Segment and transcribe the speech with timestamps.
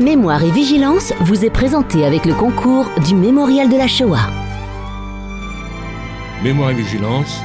[0.00, 4.30] Mémoire et vigilance vous est présenté avec le concours du Mémorial de la Shoah.
[6.44, 7.40] Mémoire et vigilance,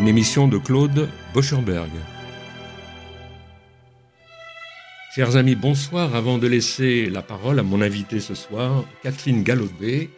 [0.00, 1.90] une émission de Claude Boschenberg.
[5.14, 6.16] Chers amis, bonsoir.
[6.16, 10.10] Avant de laisser la parole à mon invité ce soir, Catherine Galobé,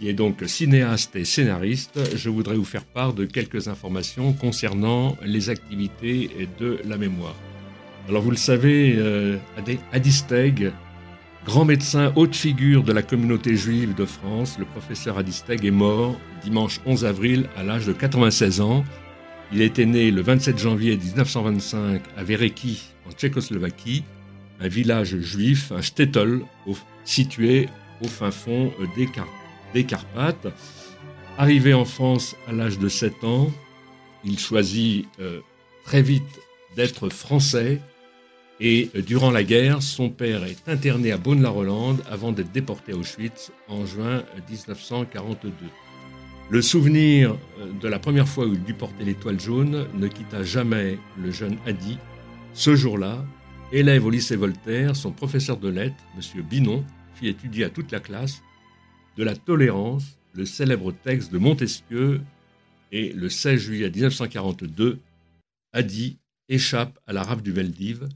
[0.00, 5.16] qui est donc cinéaste et scénariste, je voudrais vous faire part de quelques informations concernant
[5.22, 7.36] les activités de la mémoire.
[8.08, 9.38] Alors vous le savez, euh,
[9.92, 10.72] Adi Steg,
[11.46, 15.70] grand médecin haute figure de la communauté juive de France, le professeur Adi Steg est
[15.70, 18.84] mort dimanche 11 avril à l'âge de 96 ans.
[19.52, 24.04] Il était né le 27 janvier 1925 à Vereki, en Tchécoslovaquie,
[24.60, 26.40] un village juif, un shtetl,
[27.04, 27.68] situé
[28.02, 29.44] au fin fond des Carpates
[29.74, 30.46] des Carpates.
[31.36, 33.50] Arrivé en France à l'âge de 7 ans,
[34.24, 35.40] il choisit euh,
[35.84, 36.22] très vite
[36.76, 37.80] d'être français
[38.60, 42.96] et euh, durant la guerre, son père est interné à Beaune-la-Rolande avant d'être déporté à
[42.96, 45.52] Auschwitz en juin 1942.
[46.50, 50.42] Le souvenir euh, de la première fois où il dut porter l'étoile jaune ne quitta
[50.42, 51.98] jamais le jeune Hadi.
[52.52, 53.24] Ce jour-là,
[53.72, 56.42] élève au lycée Voltaire, son professeur de lettres, M.
[56.42, 58.42] Binon, fit étudier à toute la classe
[59.16, 62.20] de la tolérance, le célèbre texte de Montesquieu,
[62.92, 65.00] et le 16 juillet 1942,
[65.72, 66.18] Hadi
[66.48, 68.08] échappe à la rafle du Veldiv.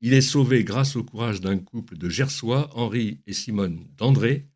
[0.00, 4.46] Il est sauvé grâce au courage d'un couple de Gersois, Henri et Simone d'André,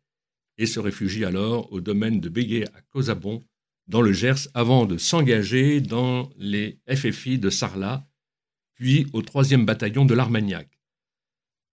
[0.57, 3.43] et se réfugie alors au domaine de Béguet à Cosabon,
[3.87, 8.07] dans le Gers, avant de s'engager dans les FFI de Sarlat,
[8.73, 10.69] puis au 3e bataillon de l'Armagnac.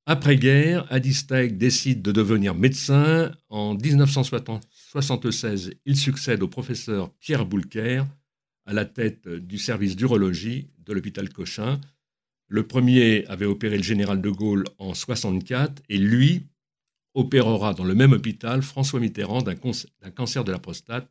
[0.07, 3.31] Après-guerre, Adisteg décide de devenir médecin.
[3.48, 8.03] En 1976, il succède au professeur Pierre Boulker
[8.67, 11.81] à la tête du service d'urologie de l'hôpital Cochin.
[12.51, 16.43] Le premier avait opéré le général de Gaulle en 64 et lui
[17.15, 21.09] opérera dans le même hôpital François Mitterrand d'un cancer de la prostate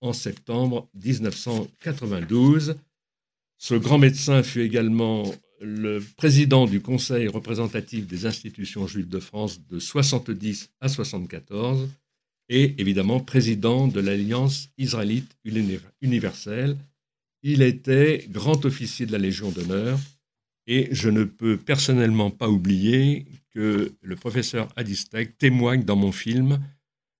[0.00, 2.76] en septembre 1992.
[3.58, 5.24] Ce grand médecin fut également
[5.60, 11.88] le président du Conseil représentatif des institutions juives de France de 70 à 74
[12.50, 15.36] et évidemment président de l'Alliance israélite
[16.00, 16.76] universelle.
[17.42, 19.98] Il était grand officier de la Légion d'honneur
[20.68, 26.60] et je ne peux personnellement pas oublier que le professeur Adistek témoigne dans mon film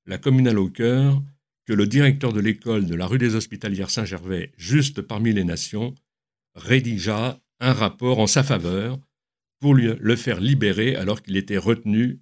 [0.07, 1.21] La communale au cœur
[1.67, 5.95] que le directeur de l'école de la rue des Hospitalières Saint-Gervais, juste parmi les nations,
[6.55, 8.99] rédigea un rapport en sa faveur
[9.61, 12.21] pour le faire libérer alors qu'il était retenu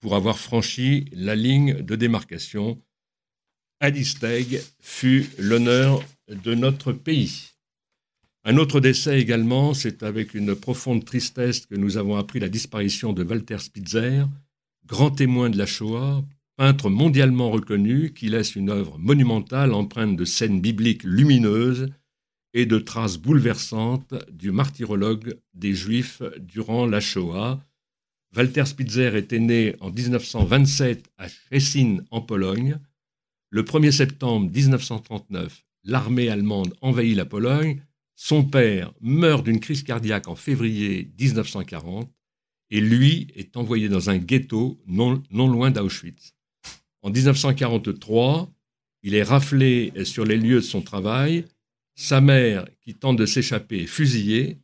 [0.00, 2.82] pour avoir franchi la ligne de démarcation.
[3.80, 7.50] Adisteg fut l'honneur de notre pays.
[8.44, 13.12] Un autre décès également, c'est avec une profonde tristesse que nous avons appris la disparition
[13.12, 14.24] de Walter Spitzer,
[14.86, 16.24] grand témoin de la Shoah,
[16.56, 21.88] peintre mondialement reconnu qui laisse une œuvre monumentale empreinte de scènes bibliques lumineuses
[22.54, 27.60] et de traces bouleversantes du martyrologue des Juifs durant la Shoah.
[28.34, 32.78] Walter Spitzer était né en 1927 à Szczecin en Pologne.
[33.50, 37.82] Le 1er septembre 1939, l'armée allemande envahit la Pologne.
[38.22, 42.12] Son père meurt d'une crise cardiaque en février 1940
[42.68, 46.34] et lui est envoyé dans un ghetto non, loin d'Auschwitz.
[47.00, 48.52] En 1943,
[49.04, 51.46] il est raflé sur les lieux de son travail
[51.94, 54.58] sa mère, qui tente de s'échapper, est fusillée.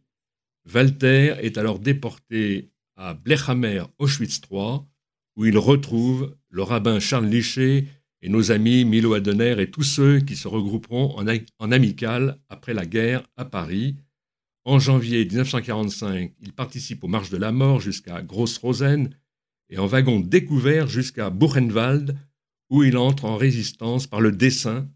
[0.74, 4.80] Walter est alors déporté à Blechhammer, Auschwitz III,
[5.36, 7.86] où il retrouve le rabbin Charles Liché
[8.26, 11.24] et nos amis Milo Adener et tous ceux qui se regrouperont en,
[11.60, 13.94] en amical après la guerre à Paris.
[14.64, 19.10] En janvier 1945, il participe aux marches de la mort jusqu'à Gross-Rosen
[19.70, 22.18] et en wagon découvert jusqu'à Buchenwald,
[22.68, 24.88] où il entre en résistance par le dessin,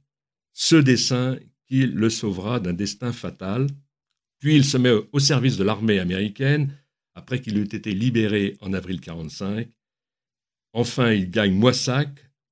[0.53, 3.69] ce dessin qui le sauvera d'un destin fatal.
[4.41, 6.75] Puis il se met au service de l'armée américaine
[7.15, 9.69] après qu'il eut été libéré en avril 1945.
[10.73, 12.09] Enfin, il gagne Moissac,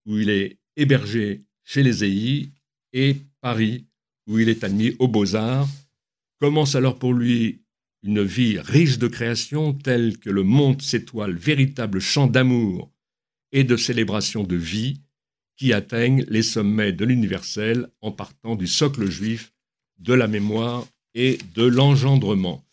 [0.07, 2.49] où il est hébergé chez les EI,
[2.95, 3.85] et Paris,
[4.27, 5.69] où il est admis aux Beaux-Arts.
[6.41, 7.61] Commence alors pour lui
[8.03, 12.91] une vie riche de créations telles que le monde s'étoile, véritable chant d'amour
[13.53, 15.01] et de célébration de vie,
[15.57, 19.53] qui atteignent les sommets de l'universel en partant du socle juif,
[19.99, 22.65] de la mémoire et de l'engendrement.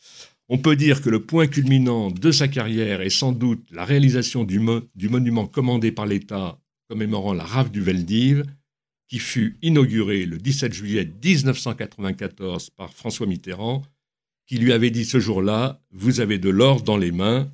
[0.47, 4.43] On peut dire que le point culminant de sa carrière est sans doute la réalisation
[4.43, 8.43] du, monument commandé par l'État commémorant la rave du Veldiv,
[9.07, 13.83] qui fut inauguré le 17 juillet 1994 par François Mitterrand,
[14.47, 17.51] qui lui avait dit ce jour-là Vous avez de l'or dans les mains.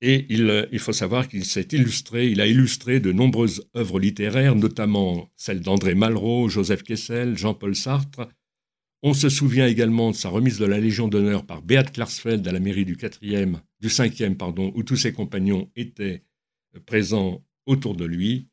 [0.00, 4.54] Et il, il faut savoir qu'il s'est illustré, il a illustré de nombreuses œuvres littéraires,
[4.54, 8.28] notamment celles d'André Malraux, Joseph Kessel, Jean-Paul Sartre.
[9.02, 12.52] On se souvient également de sa remise de la Légion d'honneur par Beat Klarsfeld à
[12.52, 16.22] la mairie du 4e, du 5e, pardon, où tous ses compagnons étaient
[16.86, 18.48] présents autour de lui.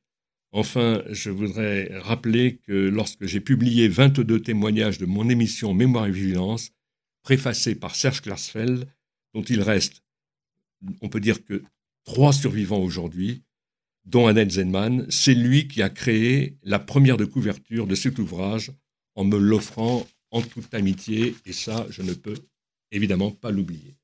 [0.52, 6.12] Enfin, je voudrais rappeler que lorsque j'ai publié 22 témoignages de mon émission Mémoire et
[6.12, 6.72] Vigilance,
[7.24, 8.88] préfacée par Serge Klarsfeld,
[9.34, 10.04] dont il reste,
[11.02, 11.64] on peut dire que
[12.04, 13.44] trois survivants aujourd'hui,
[14.06, 18.72] dont Annette Zenman, c'est lui qui a créé la première de couverture de cet ouvrage
[19.16, 22.38] en me l'offrant en toute amitié, et ça, je ne peux
[22.92, 23.96] évidemment pas l'oublier.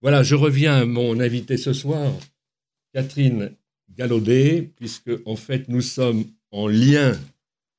[0.00, 2.12] Voilà, je reviens à mon invité ce soir,
[2.94, 3.54] Catherine
[3.96, 7.18] Galaudet, puisque en fait nous sommes en lien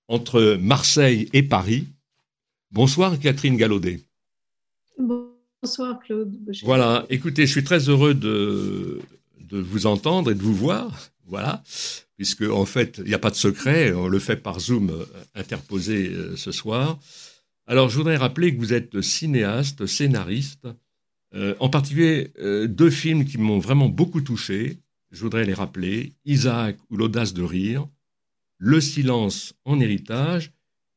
[0.07, 1.87] entre Marseille et Paris.
[2.71, 3.99] Bonsoir Catherine Galaudet.
[4.97, 6.33] Bonsoir Claude.
[6.63, 8.99] Voilà, écoutez, je suis très heureux de,
[9.39, 11.09] de vous entendre et de vous voir.
[11.25, 11.63] Voilà,
[12.17, 15.05] puisque en fait, il n'y a pas de secret, on le fait par Zoom euh,
[15.35, 16.99] interposé euh, ce soir.
[17.65, 20.67] Alors, je voudrais rappeler que vous êtes cinéaste, scénariste,
[21.33, 22.31] euh, en particulier
[22.67, 24.77] deux films qui m'ont vraiment beaucoup touché
[25.13, 27.87] je voudrais les rappeler, Isaac ou l'audace de rire,
[28.57, 30.51] Le silence en héritage,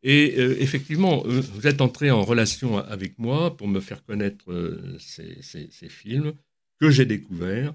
[0.09, 4.53] et euh, effectivement, euh, vous êtes entré en relation avec moi pour me faire connaître
[4.53, 6.33] euh, ces, films
[6.79, 7.75] que j'ai découverts.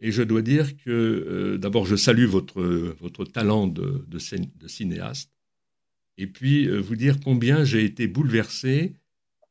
[0.00, 5.30] Et je dois dire que d'abord, je salue votre, talent de, de, cinéaste.
[6.16, 8.92] Et puis, vous dire combien j'ai été bouleversé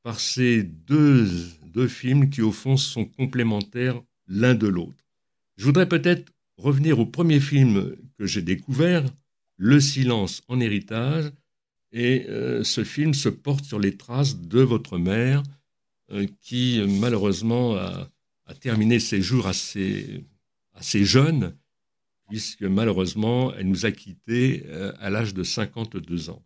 [0.03, 1.27] par ces deux,
[1.65, 5.04] deux films qui, au fond, sont complémentaires l'un de l'autre.
[5.57, 9.03] Je voudrais peut-être revenir au premier film que j'ai découvert,
[9.57, 11.31] Le silence en héritage,
[11.93, 15.43] et euh, ce film se porte sur les traces de votre mère,
[16.11, 18.11] euh, qui malheureusement a,
[18.59, 20.25] terminé ses jours assez,
[20.73, 21.55] assez jeune,
[22.27, 26.43] puisque malheureusement elle nous a quittés euh, à l'âge de 52 ans.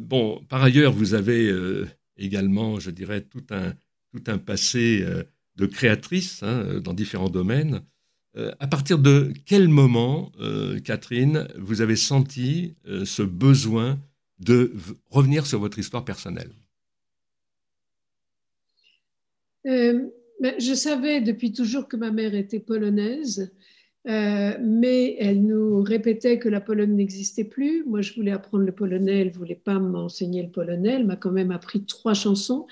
[0.00, 1.52] bon, par ailleurs, vous avez
[2.16, 3.74] également, je dirais, tout un,
[4.12, 5.04] tout un passé
[5.56, 7.82] de créatrice hein, dans différents domaines.
[8.36, 14.00] Euh, à partir de quel moment, euh, Catherine, vous avez senti euh, ce besoin
[14.38, 14.72] de
[15.10, 16.50] revenir sur votre histoire personnelle?
[19.64, 20.10] Ben,
[20.58, 23.52] Je savais depuis toujours que ma mère était polonaise,
[24.04, 27.84] mais elle nous répétait que la Pologne n'existait plus.
[27.84, 30.94] Moi, je voulais apprendre le polonais, elle ne voulait pas m'enseigner le polonais.
[30.94, 32.66] Elle m'a quand même appris trois chansons.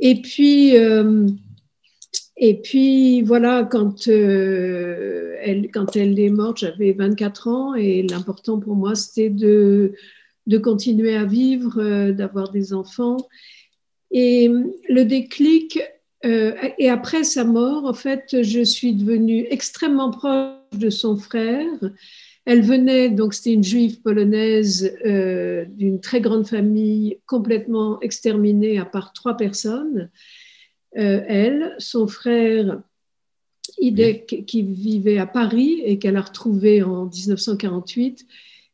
[0.00, 0.72] Et puis,
[2.40, 8.60] et puis voilà, quand, euh, elle, quand elle est morte, j'avais 24 ans et l'important
[8.60, 9.92] pour moi, c'était de,
[10.46, 13.16] de continuer à vivre, euh, d'avoir des enfants.
[14.12, 14.48] Et
[14.88, 15.80] le déclic,
[16.24, 21.66] euh, et après sa mort, en fait, je suis devenue extrêmement proche de son frère.
[22.44, 29.12] Elle venait, donc c'était une juive polonaise d'une très grande famille complètement exterminée à part
[29.12, 30.08] trois personnes.
[30.96, 32.80] Euh, elle, son frère
[33.78, 38.26] Idek, qui vivait à Paris et qu'elle a retrouvé en 1948,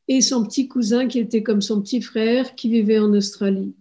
[0.09, 3.75] et son petit cousin qui était comme son petit frère qui vivait en Australie.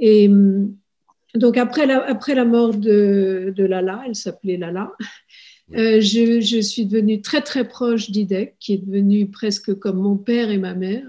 [0.00, 0.76] Et hum,
[1.34, 4.92] donc après la, après la mort de, Lala, elle s'appelait Lala,
[5.74, 10.50] euh, je, suis devenue très très proche d'Idek, qui est devenu presque comme mon père
[10.50, 11.06] et ma mère.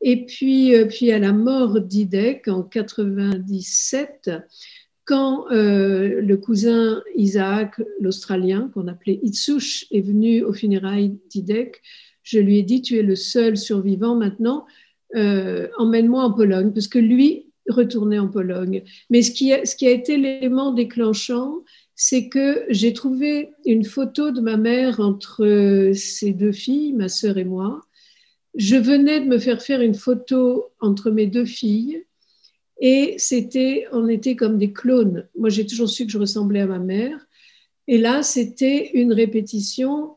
[0.00, 4.30] Et puis, euh, puis à la mort d'Idek en 97,
[5.04, 11.82] quand euh, le cousin Isaac, l'Australien, qu'on appelait Itsush, est venu aux funérailles d'Idek,
[12.22, 14.64] je lui ai dit, tu es le seul survivant maintenant,
[15.14, 18.82] euh, emmène-moi en Pologne, parce que lui retournait en Pologne.
[19.10, 21.62] Mais ce qui a, ce qui a été l'élément déclenchant,
[21.94, 27.38] c'est que j'ai trouvé une photo de ma mère entre ses deux filles, ma sœur
[27.38, 27.82] et moi.
[28.54, 32.04] Je venais de me faire faire une photo entre mes deux filles
[32.80, 35.28] et c'était, on était comme des clones.
[35.36, 37.26] Moi, j'ai toujours su que je ressemblais à ma mère.
[37.86, 40.16] Et là, c'était une répétition.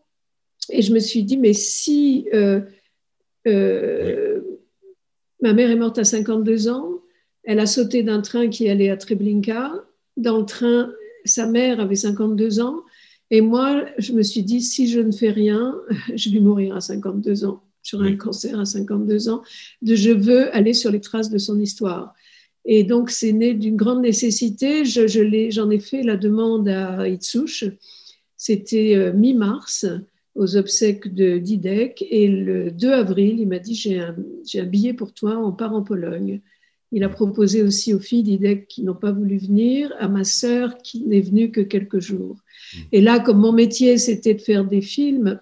[0.70, 2.62] Et je me suis dit, mais si euh,
[3.48, 4.42] euh,
[5.42, 7.02] ma mère est morte à 52 ans,
[7.44, 9.72] elle a sauté d'un train qui allait à Treblinka.
[10.18, 10.92] Dans le train,
[11.26, 12.84] sa mère avait 52 ans.
[13.30, 15.76] Et moi, je me suis dit, si je ne fais rien,
[16.16, 17.64] je vais mourir à 52 ans.
[17.84, 19.44] J'aurai un cancer à 52 ans.
[19.82, 22.14] De, je veux aller sur les traces de son histoire.
[22.68, 24.84] Et donc, c'est né d'une grande nécessité.
[24.84, 25.08] Je,
[25.50, 27.66] j'en ai, fait la demande à Itsush.
[28.36, 29.86] C'était euh, mi-mars,
[30.36, 32.06] aux obsèques de Didek.
[32.12, 35.82] Et le 2 avril, il m'a dit J'ai un, billet pour toi, on part en
[35.82, 36.42] Pologne.
[36.92, 40.78] Il a proposé aussi aux filles d'IDEC qui n'ont pas voulu venir, à ma sœur
[40.78, 42.36] qui n'est venue que quelques jours.
[42.36, 42.78] Mmh.
[42.92, 45.40] Et là, comme mon métier, c'était de faire des films,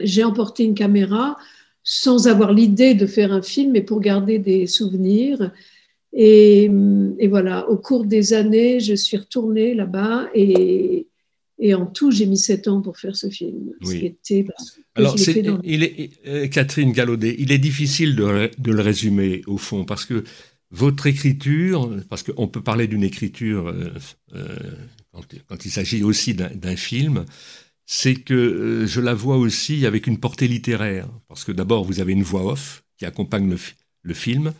[0.00, 1.36] j'ai emporté une caméra
[1.84, 5.50] sans avoir l'idée de faire un film, mais pour garder des souvenirs.
[6.12, 6.68] Et,
[7.28, 11.06] voilà, au cours des années, je suis retournée là-bas et,
[11.74, 13.72] en tout, j'ai mis sept ans pour faire ce film.
[13.84, 14.16] Oui.
[14.94, 15.16] Alors,
[15.62, 20.24] il est, Catherine Gallaudet, il est difficile de, de, le résumer au fond parce que
[20.72, 23.92] votre écriture, parce qu'on peut parler d'une écriture euh,
[24.34, 24.56] euh,
[25.46, 27.26] quand, il s'agit aussi d'un film,
[27.84, 31.08] c'est que euh, je la vois aussi avec une portée littéraire.
[31.28, 33.54] Parce que d'abord, vous avez une voix off qui accompagne
[34.02, 34.54] le, film.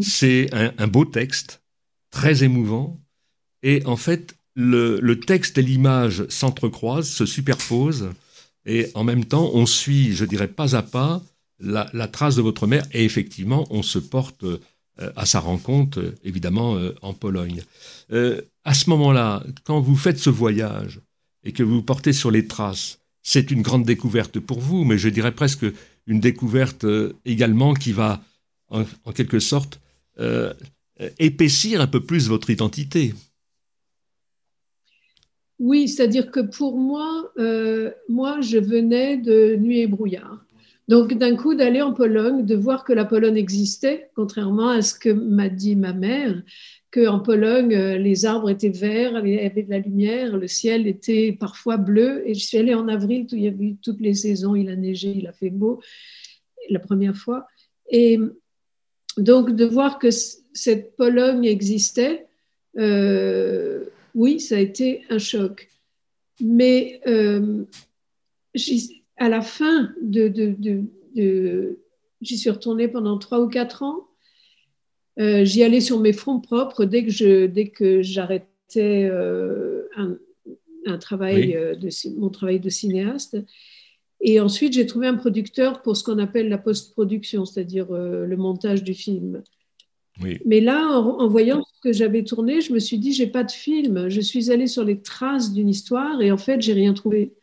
[0.00, 1.62] C'est un, beau texte,
[2.10, 3.00] très émouvant.
[3.62, 8.10] Et en fait, le, texte et l'image s'entrecroisent, se superposent.
[8.64, 11.22] Et en même temps, on suit, je dirais pas à pas,
[11.60, 12.84] la, trace de votre mère.
[12.92, 14.58] Et effectivement, on se porte euh,
[15.14, 17.62] à sa rencontre, euh, évidemment, euh, en Pologne.
[18.64, 21.00] à ce moment-là, quand vous faites ce voyage
[21.44, 25.08] et que vous portez sur les traces, c'est une grande découverte pour vous, mais je
[25.08, 25.66] dirais presque
[26.06, 26.86] une découverte
[27.24, 28.22] également qui va,
[28.68, 29.80] en, quelque sorte,
[31.18, 33.14] épaissir un peu plus votre identité.
[35.58, 37.32] Oui, c'est-à-dire que pour moi,
[38.08, 40.46] moi, je venais de Nuit et brouillard.
[40.88, 44.94] Donc d'un coup d'aller en Pologne, de voir que la Pologne existait, contrairement à ce
[44.94, 46.42] que m'a dit ma mère,
[46.92, 50.86] qu'en Pologne, euh, les arbres étaient verts, il y avait de la lumière, le ciel
[50.86, 52.22] était parfois bleu.
[52.26, 54.76] Et je suis allée en avril, il y a eu toutes les saisons, il a
[54.76, 55.80] neigé, il a fait beau,
[56.70, 57.46] la première fois.
[57.90, 58.20] Et
[59.16, 62.26] donc de voir que cette Pologne existait,
[62.78, 65.68] euh, oui, ça a été un choc.
[66.40, 67.64] Mais euh,
[69.16, 71.78] à la fin de, de,
[72.20, 74.08] j'y suis retournée pendant trois ou quatre ans.
[75.18, 80.18] Euh, j'y allais sur mes fonds propres dès que je, dès que j'arrêtais euh, un,
[80.98, 83.36] travail de mon travail de cinéaste.
[84.20, 88.82] Et ensuite, j'ai trouvé un producteur pour ce qu'on appelle la post-production, c'est-à-dire le montage
[88.82, 89.42] du film.
[90.46, 93.44] Mais là, en, en, voyant ce que j'avais tourné, je me suis dit, j'ai pas
[93.44, 94.08] de film.
[94.08, 97.34] Je suis allée sur les traces d'une histoire et en fait, j'ai rien trouvé.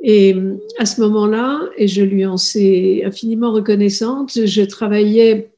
[0.00, 0.36] Et
[0.78, 5.50] à ce moment-là, et je lui en suis infiniment reconnaissante, je travaillais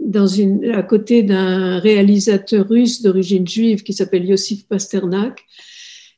[0.00, 5.42] dans une, à côté d'un réalisateur russe d'origine juive qui s'appelle Yosif Pasternak.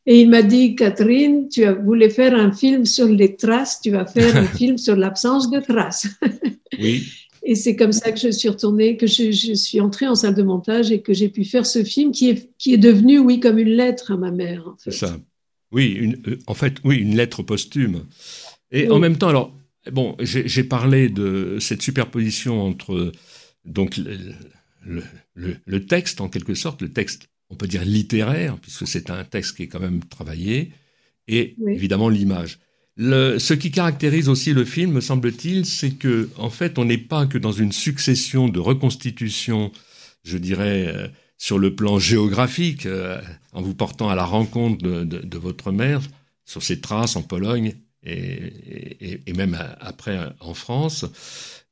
[0.07, 4.05] Et il m'a dit, Catherine, tu voulais faire un film sur les traces, tu vas
[4.05, 6.09] faire un film sur l'absence de traces.
[6.81, 7.05] Oui.
[7.45, 10.35] Et c'est comme ça que je suis retournée, que je, je, suis entrée en salle
[10.35, 13.39] de montage et que j'ai pu faire ce film qui est, qui est devenu, oui,
[13.39, 14.75] comme une lettre à ma mère.
[14.79, 15.17] C'est ça.
[15.71, 18.07] Oui, une, euh, en fait, oui, une lettre posthume.
[18.73, 19.55] Et en même temps, alors,
[19.93, 23.13] bon, j'ai parlé de cette superposition entre
[23.65, 25.03] donc le,
[25.35, 29.57] le, texte, en quelque sorte, le texte, on peut dire littéraire, puisque c'est un texte
[29.57, 30.73] qui est quand même travaillé,
[31.29, 32.59] et évidemment l'image.
[32.99, 37.27] ce qui caractérise aussi le film, me semble-t-il, c'est que, en fait, on n'est pas
[37.27, 39.71] que dans une succession de reconstitutions,
[40.25, 41.07] je dirais, euh,
[41.39, 43.21] sur le plan géographique, euh,
[43.53, 46.01] en vous portant à la rencontre de, votre mère,
[46.45, 51.07] sur ses traces en Pologne et, même après en France.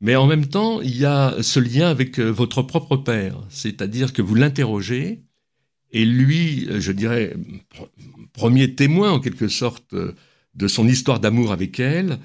[0.00, 4.12] Mais en même temps, il y a ce lien avec euh, votre propre père, c'est-à-dire
[4.12, 5.22] que vous l'interrogez,
[5.92, 7.36] et lui, je dirais,
[8.32, 9.94] premier témoin en quelque sorte
[10.54, 12.18] de son histoire d'amour avec elle,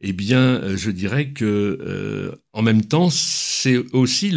[0.00, 1.44] eh bien, je dirais que
[1.80, 4.32] euh, en même temps, c'est aussi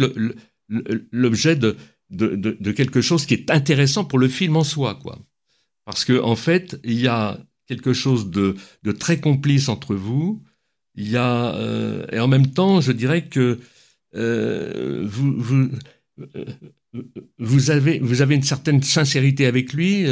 [1.12, 5.18] l'objet de, quelque chose qui est intéressant pour le film en soi, quoi.
[5.84, 8.56] Parce que en fait, il y a quelque chose de,
[8.98, 10.42] très complice entre vous.
[10.94, 13.60] Il y a euh, et en même temps, je dirais que
[14.14, 15.70] euh, vous, vous,
[16.36, 16.44] euh,
[17.38, 20.04] vous, avez, vous avez une certaine sincérité avec lui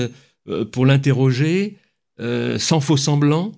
[0.72, 1.76] pour l'interroger
[2.18, 3.52] sans faux semblant.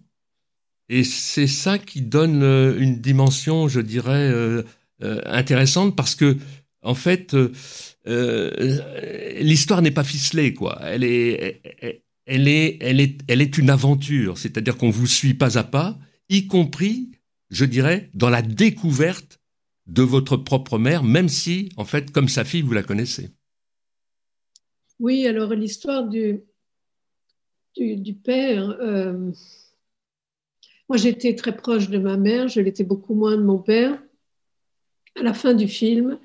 [0.88, 4.32] Et c'est ça qui donne une dimension, je dirais,
[5.00, 6.36] intéressante parce que
[6.82, 7.34] en fait,
[8.06, 10.78] euh, l'histoire n'est pas ficelée, quoi.
[10.82, 11.62] Elle est,
[12.26, 14.36] elle est, elle est, elle est une aventure.
[14.38, 15.98] C'est-à-dire qu'on vous suit pas à pas,
[16.28, 17.12] y compris,
[17.50, 19.40] je dirais, dans la découverte
[19.92, 23.30] de votre propre mère, même si, en fait, comme sa fille, vous la connaissez.
[24.98, 26.40] Oui, alors l'histoire du,
[27.76, 28.70] du, père.
[28.80, 29.30] Euh,
[30.88, 34.02] moi, j'étais très proche de ma mère, je l'étais beaucoup moins de mon père.
[35.20, 36.18] À la fin du film,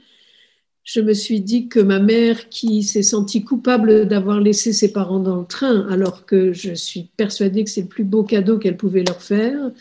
[0.85, 5.19] je me suis dit que ma mère, qui s'est sentie coupable d'avoir laissé ses parents
[5.19, 8.77] dans le train, alors que je suis persuadée que c'est le plus beau cadeau qu'elle
[8.77, 9.71] pouvait leur faire,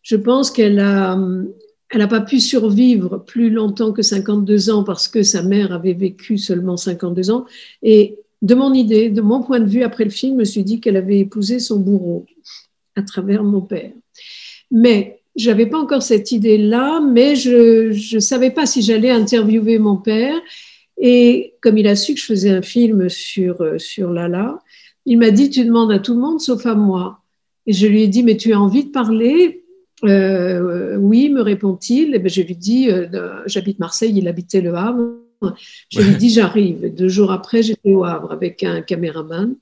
[0.00, 1.18] je pense qu'elle a,
[1.92, 5.92] elle n'a pas pu survivre plus longtemps que 52 ans parce que sa mère avait
[5.92, 7.44] vécu seulement 52 ans.
[7.82, 10.64] Et de mon idée, de mon point de vue après le film, je me suis
[10.64, 12.24] dit qu'elle avait épousé son bourreau
[12.96, 13.92] à travers mon père.
[14.70, 19.96] Mais j'avais pas encore cette idée-là, mais je ne savais pas si j'allais interviewer mon
[19.96, 20.40] père.
[20.96, 24.58] Et comme il a su que je faisais un film sur, euh, sur Lala,
[25.04, 27.20] il m'a dit, tu demandes à tout le monde sauf à moi.
[27.66, 29.61] Et je lui ai dit, mais tu as envie de parler?
[30.04, 32.14] Euh, Oui, me répond-il.
[32.14, 33.06] Et ben, je lui dis, euh,
[33.46, 35.18] j'habite Marseille, il habitait Le Havre.
[35.90, 36.94] Je lui dis, j'arrive.
[36.94, 39.56] Deux jours après, j'étais au Havre avec un caméraman.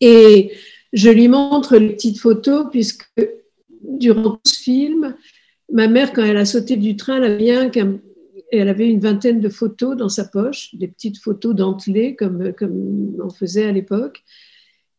[0.00, 0.52] Et
[0.92, 3.06] je lui montre les petites photos, puisque
[3.82, 5.14] durant ce film,
[5.70, 8.00] ma mère, quand elle a sauté du train, elle avait, bien,
[8.50, 13.16] elle avait une vingtaine de photos dans sa poche, des petites photos dentelées, comme, comme
[13.22, 14.22] on faisait à l'époque.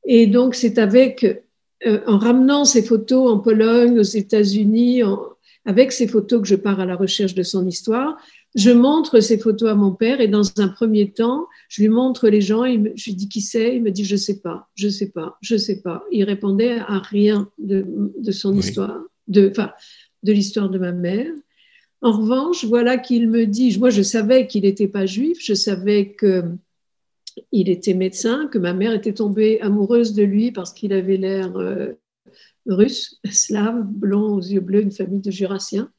[0.06, 1.43] Et donc, c'est avec,
[1.86, 5.02] euh, en ramenant ces photos en Pologne, aux États-Unis,
[5.66, 8.18] avec ces photos que je pars à la recherche de son histoire.
[8.56, 12.30] Je montre ces photos à mon père et dans un premier temps, je lui montre
[12.30, 12.66] les gens.
[12.66, 13.76] Et je lui dis qui c'est?
[13.76, 16.04] Il me dit je sais pas, je sais pas, je sais pas.
[16.12, 17.86] Il répondait à rien de,
[18.18, 19.72] de son histoire, de, enfin,
[20.22, 21.32] de l'histoire de ma mère.
[22.02, 23.80] En revanche, voilà qu'il me dit.
[23.80, 25.38] Moi, je savais qu'il n'était pas juif.
[25.42, 26.44] Je savais que
[27.52, 31.56] il était médecin, que ma mère était tombée amoureuse de lui parce qu'il avait l'air
[31.58, 31.94] euh,
[32.66, 35.92] russe, slave, blond aux yeux bleus, une famille de jurassiens.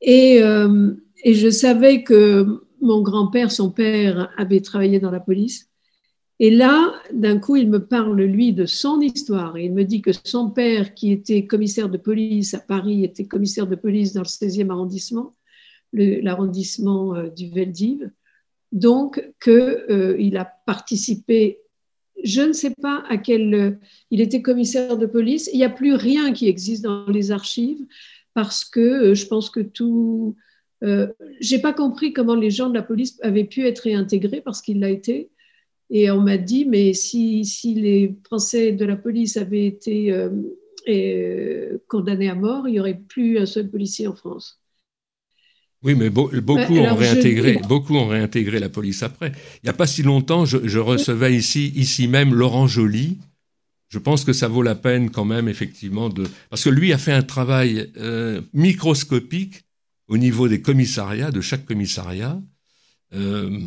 [0.00, 0.94] Et euh,
[1.24, 5.68] et je savais que mon grand-père, son père, avait travaillé dans la police.
[6.40, 9.58] Et là, d'un coup, il me parle, lui, de son histoire.
[9.58, 13.66] il me dit que son père, qui était commissaire de police à Paris, était commissaire
[13.66, 15.34] de police dans le 16e arrondissement,
[15.92, 18.10] l'arrondissement euh, du Veldiv.
[18.72, 21.60] Donc, qu'il euh, a participé,
[22.22, 23.54] je ne sais pas à quel.
[23.54, 23.70] Euh,
[24.10, 25.48] il était commissaire de police.
[25.52, 27.84] Il n'y a plus rien qui existe dans les archives
[28.34, 30.36] parce que je pense que tout
[30.84, 31.08] euh,
[31.40, 34.80] j'ai pas compris comment les gens de la police avaient pu être réintégrés parce qu'il
[34.80, 35.30] l'a été.
[35.90, 40.30] Et on m'a dit, mais si, si, les Français de la police avaient été euh,
[40.88, 44.60] euh, condamnés à mort, il n'y aurait plus un seul policier en France.
[45.84, 49.32] Oui, mais beaucoup, ont réintégré, beaucoup ont réintégré la police après.
[49.56, 53.18] Il n'y a pas si longtemps, je, je, recevais ici, ici même Laurent Joly.
[53.88, 56.26] Je pense que ça vaut la peine quand même, effectivement, de...
[56.50, 57.92] Parce que lui a fait un travail
[58.52, 59.62] microscopique
[60.08, 62.40] au niveau des commissariats, de chaque commissariat,
[63.14, 63.58] euh,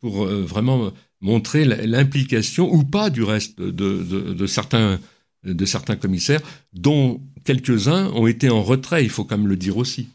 [0.00, 5.00] pour euh, vraiment montrer l'implication ou pas du reste de, certains,
[5.44, 6.40] de certains commissaires,
[6.72, 10.08] dont quelques-uns ont été en retrait, il faut quand même le dire aussi.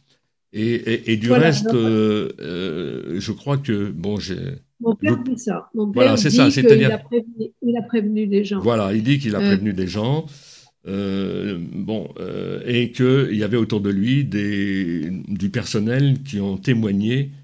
[0.54, 4.36] Et, du reste, euh, je crois que, bon, j'ai...
[4.82, 5.70] Mon père dit ça.
[5.76, 6.50] Mon père voilà, c'est ça.
[6.50, 8.60] C'est-à-dire, il, a prévenu, il a prévenu des gens.
[8.60, 10.26] Voilà, il dit qu'il a prévenu des gens.
[10.88, 16.58] Euh, bon, euh, et qu'il y avait autour de lui des, du personnel qui ont
[16.58, 17.41] témoigné, euh,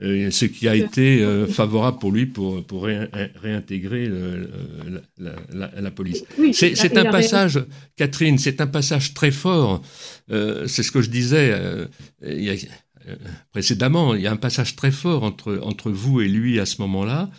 [0.00, 4.10] ce qui a été euh, favorable pour lui pour, pour réintégrer
[5.18, 6.24] la, la, police.
[6.52, 7.64] c'est un passage,
[7.96, 9.82] Catherine, c'est un passage très fort.
[10.28, 11.54] c'est ce que je disais
[12.26, 12.54] il y a,
[13.52, 14.14] précédemment.
[14.14, 17.30] Il y a un passage très fort entre, entre vous et lui à ce moment-là,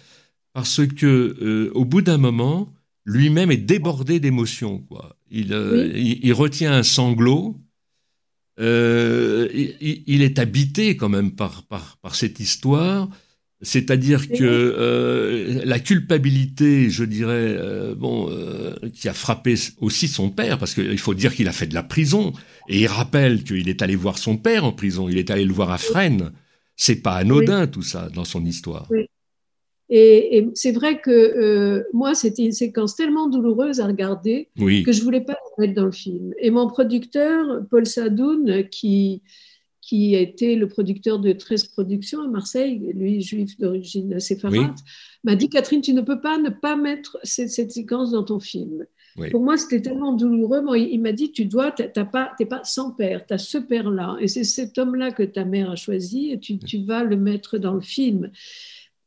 [0.54, 2.74] parce que au bout d'un moment,
[3.08, 4.80] lui-même est débordé d'émotions.
[4.80, 5.16] Quoi.
[5.32, 7.56] Il, euh, il, retient un sanglot.
[8.60, 9.48] Euh,
[9.80, 13.10] il, est habité quand même par, par, par cette histoire.
[13.62, 17.58] C'est-à-dire que euh, la culpabilité, je dirais,
[17.96, 18.30] bon,
[18.94, 21.84] qui a frappé aussi son père, parce qu'il faut dire qu'il a fait de la
[21.84, 22.34] prison,
[22.70, 25.54] et il rappelle qu'il est allé voir son père en prison, il est allé le
[25.54, 26.32] voir à Fresnes.
[26.76, 28.86] C'est pas anodin tout ça dans son histoire.
[28.92, 29.08] Oui.
[29.90, 35.02] Et, c'est vrai que euh, moi, c'était une séquence tellement douloureuse à regarder que je
[35.02, 36.34] voulais pas la mettre dans le film.
[36.40, 39.22] Et mon producteur, Paul Sadoun, qui,
[39.82, 44.76] qui a été le producteur de 13 productions à Marseille, lui juif d'origine séfarade,
[45.24, 48.86] m'a dit Catherine, tu ne peux pas ne pas mettre cette, séquence dans ton film.
[49.32, 50.62] Pour moi, c'était tellement douloureux.
[50.78, 54.18] il, m'a dit, tu dois, tu n'es pas, pas sans père, tu as ce père-là.
[54.20, 57.58] Et c'est cet homme-là que ta mère a choisi et tu, tu vas le mettre
[57.58, 58.30] dans le film.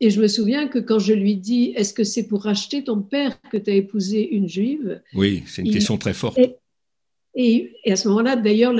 [0.00, 3.02] Et je me souviens que quand je lui dis Est-ce que c'est pour racheter ton
[3.02, 5.00] père que tu as épousé une juive?
[5.14, 6.38] Oui, c'est une question très forte.
[7.36, 8.72] Et, à ce moment-là, d'ailleurs,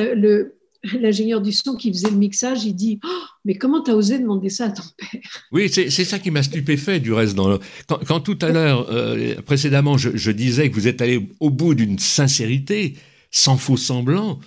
[0.99, 4.19] l'ingénieur du son qui faisait le mixage, il dit oh, Mais comment tu as osé
[4.19, 5.21] demander ça à ton père?
[5.53, 7.35] Oui, c'est ça qui m'a stupéfait du reste.
[7.35, 11.75] Dans quand, tout à l'heure, euh, précédemment, je, disais que vous êtes allé au bout
[11.75, 12.95] d'une sincérité,
[13.31, 14.41] sans faux semblant,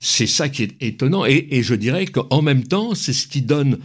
[0.00, 1.24] c'est ça qui est étonnant.
[1.24, 3.78] Et, et je dirais qu'en même temps, c'est ce qui donne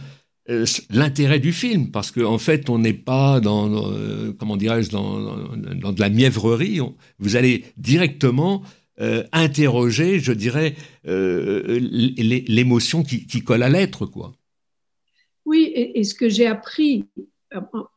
[0.90, 5.46] l'intérêt du film, parce qu'en en fait, on n'est pas dans, euh, comment dirais-je, dans,
[5.56, 6.80] dans, de la mièvrerie.
[7.18, 8.62] vous allez directement
[9.00, 10.74] euh, interroger, je dirais,
[11.06, 14.32] euh, l'émotion qui, colle à l'être, quoi.
[15.44, 17.06] Oui, et, ce que j'ai appris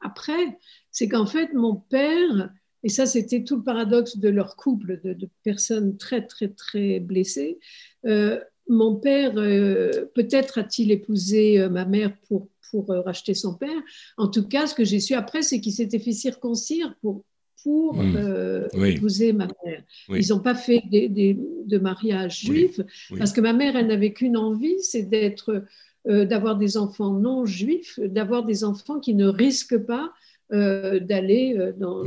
[0.02, 0.58] après,
[0.92, 2.50] c'est qu'en fait, mon père,
[2.82, 7.60] et ça c'était tout le paradoxe de leur couple, de, personnes très, très, très blessées,
[8.06, 13.82] euh, mon père, peut-être a-t-il épousé ma mère pour, pour racheter son père.
[14.17, 17.23] En tout cas, ce que j'ai su après, c'est qu'il s'était fait circoncire pour
[17.65, 18.15] pour hmm.
[18.15, 19.82] euh, épouser ma mère.
[20.10, 22.80] Ils n'ont pas fait de mariage juif
[23.17, 25.63] parce que ma mère, elle n'avait qu'une envie, c'est d'être,
[26.08, 30.13] euh, d'avoir des enfants non juifs, d'avoir des enfants qui ne risquent pas
[30.52, 31.58] euh, d'aller,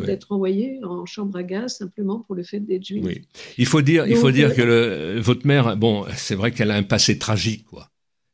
[0.05, 3.05] d'être envoyés en chambre à gaz simplement pour le fait d'être juif.
[3.57, 6.83] Il faut dire, il faut dire que votre mère, bon, c'est vrai qu'elle a un
[6.83, 7.91] passé tragique, quoi.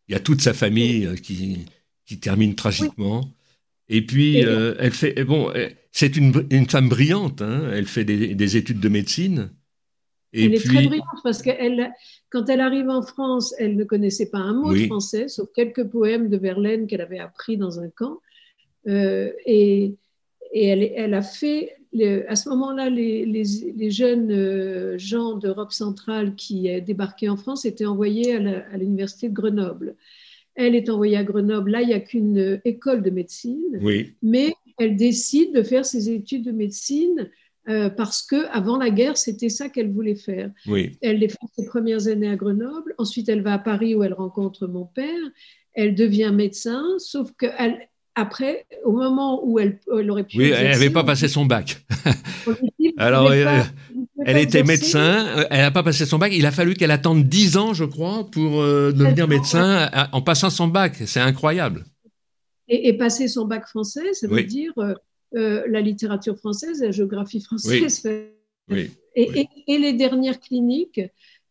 [0.08, 1.64] Il y a toute sa famille qui,
[2.04, 3.24] qui termine tragiquement.
[3.88, 5.50] Et puis, elle fait, bon,
[5.94, 7.70] c'est une, femme brillante, hein.
[7.72, 9.50] elle fait des, études de médecine.
[10.32, 11.50] elle est très brillante parce que
[12.30, 15.84] quand elle arrive en France, elle ne connaissait pas un mot de français, sauf quelques
[15.84, 18.18] poèmes de Verlaine qu'elle avait appris dans un camp.
[18.86, 19.94] Euh, et,
[20.54, 21.76] elle, a fait,
[22.28, 28.34] à ce moment-là, les, jeunes euh, gens d'Europe centrale qui débarquaient en France étaient envoyés
[28.34, 29.96] à l'université de Grenoble.
[30.54, 31.72] Elle est envoyée à Grenoble.
[31.72, 33.80] Là, il n'y a qu'une école de médecine.
[33.80, 34.12] Oui.
[34.22, 37.28] Mais elle décide de faire ses études de médecine
[37.68, 40.50] euh, parce que avant la guerre, c'était ça qu'elle voulait faire.
[40.66, 40.98] Oui.
[41.00, 42.94] Elle fait ses premières années à Grenoble.
[42.98, 45.30] Ensuite, elle va à Paris où elle rencontre mon père.
[45.72, 47.46] Elle devient médecin, sauf que
[48.14, 50.38] après, au moment où elle, aurait pu.
[50.38, 51.84] Oui, elle n'avait pas passé son bac.
[52.96, 53.60] Alors, euh,
[54.24, 56.32] elle était médecin, euh, elle n'a pas passé son bac.
[56.34, 60.68] Il a fallu qu'elle attende 10 ans, je crois, pour devenir médecin en passant son
[60.68, 60.94] bac.
[61.06, 61.84] C'est incroyable
[62.68, 64.94] et, passer son bac français, ça veut dire euh,
[65.34, 68.02] euh, la littérature française, la géographie française.
[68.70, 68.90] Oui.
[69.16, 71.00] Et, les dernières cliniques,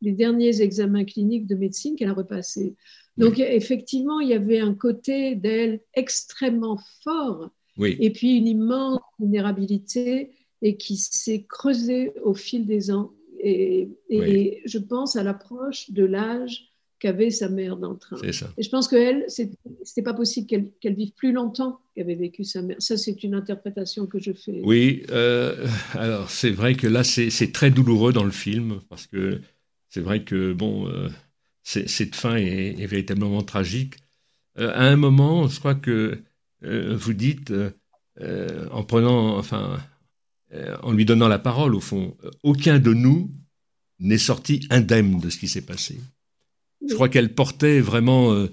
[0.02, 2.76] les derniers examens cliniques de médecine qu'elle a repassés.
[3.18, 10.32] Donc effectivement, il y avait un côté d'elle extrêmement fort, et puis une immense vulnérabilité,
[10.62, 13.12] et qui s'est creusée au fil des ans.
[13.40, 18.16] Et, et je pense à l'approche de l'âge qu'avait sa mère dans le train.
[18.24, 20.48] Et je pense qu'elle, c'était pas possible
[20.80, 22.78] qu'elle vive plus longtemps qu'avait vécu sa mère.
[22.80, 24.62] Ça, c'est une interprétation que je fais.
[24.64, 29.42] Oui, euh, alors c'est vrai que là, c'est très douloureux dans le film, parce que
[29.90, 31.10] c'est vrai que, bon, euh,
[31.64, 33.96] cette fin est, véritablement tragique.
[34.60, 36.22] Euh, à un moment, je crois que
[36.62, 37.52] vous dites,
[38.72, 39.80] en prenant, enfin,
[40.82, 43.30] en lui donnant la parole, au fond, aucun de nous
[44.00, 45.98] n'est sorti indemne de ce qui s'est passé.
[46.88, 48.48] Je crois qu'elle portait vraiment, euh,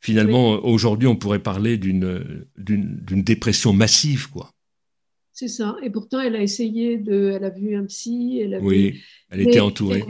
[0.00, 2.16] finalement, aujourd'hui, on pourrait parler d'une
[2.56, 4.50] dépression massive, quoi.
[5.32, 5.76] C'est ça.
[5.82, 7.32] Et pourtant, elle a essayé de.
[7.34, 8.40] Elle a vu un psy.
[8.42, 10.04] Elle oui, elle était entourée.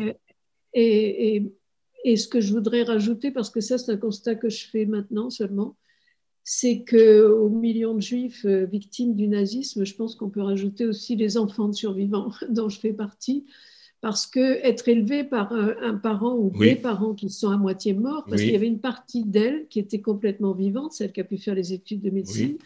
[0.73, 1.53] Et, et, et,
[2.05, 5.31] ce que je voudrais rajouter, parce que ça, c'est un constat que je fais maintenant
[5.31, 5.77] seulement,
[6.43, 11.15] c'est qu'aux millions de juifs euh, victimes du nazisme, je pense qu'on peut rajouter aussi
[11.15, 13.45] les enfants de survivants, dont je fais partie
[14.01, 18.25] parce que être élevé par un, parent ou des parents qui sont à moitié morts,
[18.27, 21.37] parce qu'il y avait une partie d'elle qui était complètement vivante, celle qui a pu
[21.37, 22.57] faire les études de médecine,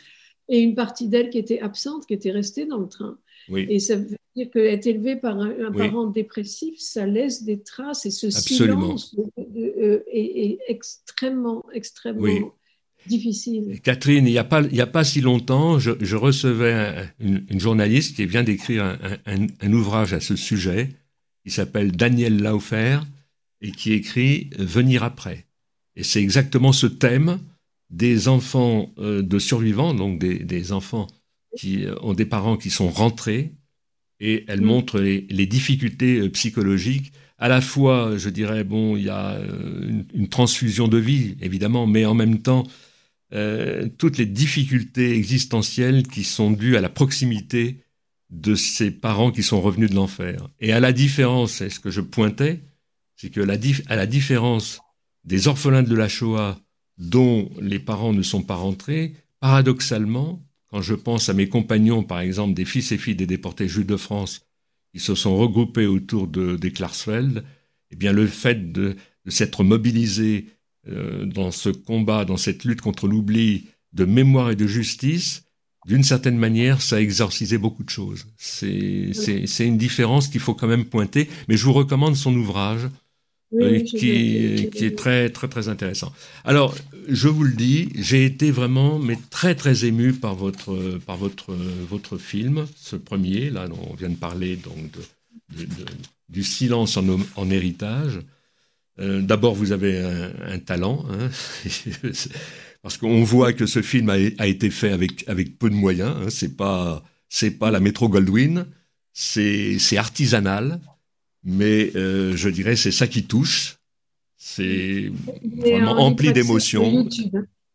[0.48, 3.18] et une partie d'elle qui était absente, qui était restée dans le train.
[3.52, 8.10] Et ça veut dire qu'être élevé par un, parent dépressif, ça laisse des traces, et
[8.10, 12.54] ce silence euh, est, extrêmement, extrêmement
[13.06, 13.80] difficile.
[13.82, 18.42] Catherine, il n'y a, pas, a pas si longtemps, je, recevais une, journaliste qui vient
[18.42, 20.90] d'écrire un, ouvrage à ce sujet
[21.44, 23.00] qui s'appelle Daniel Laufer
[23.60, 25.44] et qui écrit Venir après.
[25.96, 27.38] Et c'est exactement ce thème
[27.90, 31.06] des enfants euh, de survivants, donc des, enfants
[31.56, 33.52] qui euh, ont des parents qui sont rentrés,
[34.20, 34.64] et elle mm.
[34.66, 37.12] montre les, difficultés euh, psychologiques.
[37.38, 39.38] À la fois, je dirais, bon, il y a
[40.14, 42.64] une, transfusion de vie, évidemment, mais en même temps,
[43.98, 47.80] toutes les difficultés existentielles qui sont dues à la proximité
[48.30, 50.48] de ces parents qui sont revenus de l'enfer.
[50.60, 52.62] Et à la différence, c'est ce que je pointais,
[53.16, 53.56] c'est que la
[53.88, 54.80] à la différence
[55.24, 56.58] des orphelins de la Shoah
[56.98, 60.43] dont les parents ne sont pas rentrés, paradoxalement,
[60.74, 63.86] quand je pense à mes compagnons, par exemple, des fils et filles des déportés juifs
[63.86, 64.44] de France,
[64.92, 67.44] qui se sont regroupés autour de, des Klarsfeld,
[67.92, 68.96] eh bien, le fait de,
[69.28, 70.46] s'être mobilisés
[70.88, 75.44] euh, dans ce combat, dans cette lutte contre l'oubli de mémoire et de justice,
[75.86, 78.26] d'une certaine manière, ça a exorcisé beaucoup de choses.
[78.36, 79.12] C'est
[79.60, 82.88] une différence qu'il faut quand même pointer, mais je vous recommande son ouvrage.
[83.52, 86.12] Euh, qui, est très très très intéressant.
[86.44, 86.74] Alors,
[87.06, 91.54] je vous le dis, j'ai été vraiment mais très très ému par votre par votre
[91.88, 94.90] votre film, ce premier là dont on vient de parler donc
[95.56, 95.66] de,
[96.28, 98.20] du silence en, héritage.
[98.98, 101.30] Euh, d'abord, vous avez un, talent, hein,
[102.82, 106.16] parce qu'on voit que ce film a, été fait avec, avec peu de moyens.
[106.16, 108.66] Hein, c'est pas c'est pas la métro Goldwyn,
[109.12, 110.80] c'est artisanal,
[111.44, 113.76] mais euh, je dirais c'est ça qui touche.
[114.36, 115.10] C'est
[115.56, 117.08] vraiment empli d'émotions.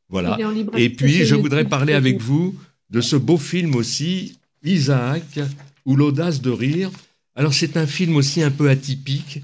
[0.10, 0.38] Voilà.
[0.76, 2.56] Et puis, je voudrais parler avec vous
[2.90, 5.40] de ce beau film aussi, Isaac,
[5.86, 6.92] ou l'audace de rire.
[7.36, 9.44] Alors, c'est un film aussi un peu atypique,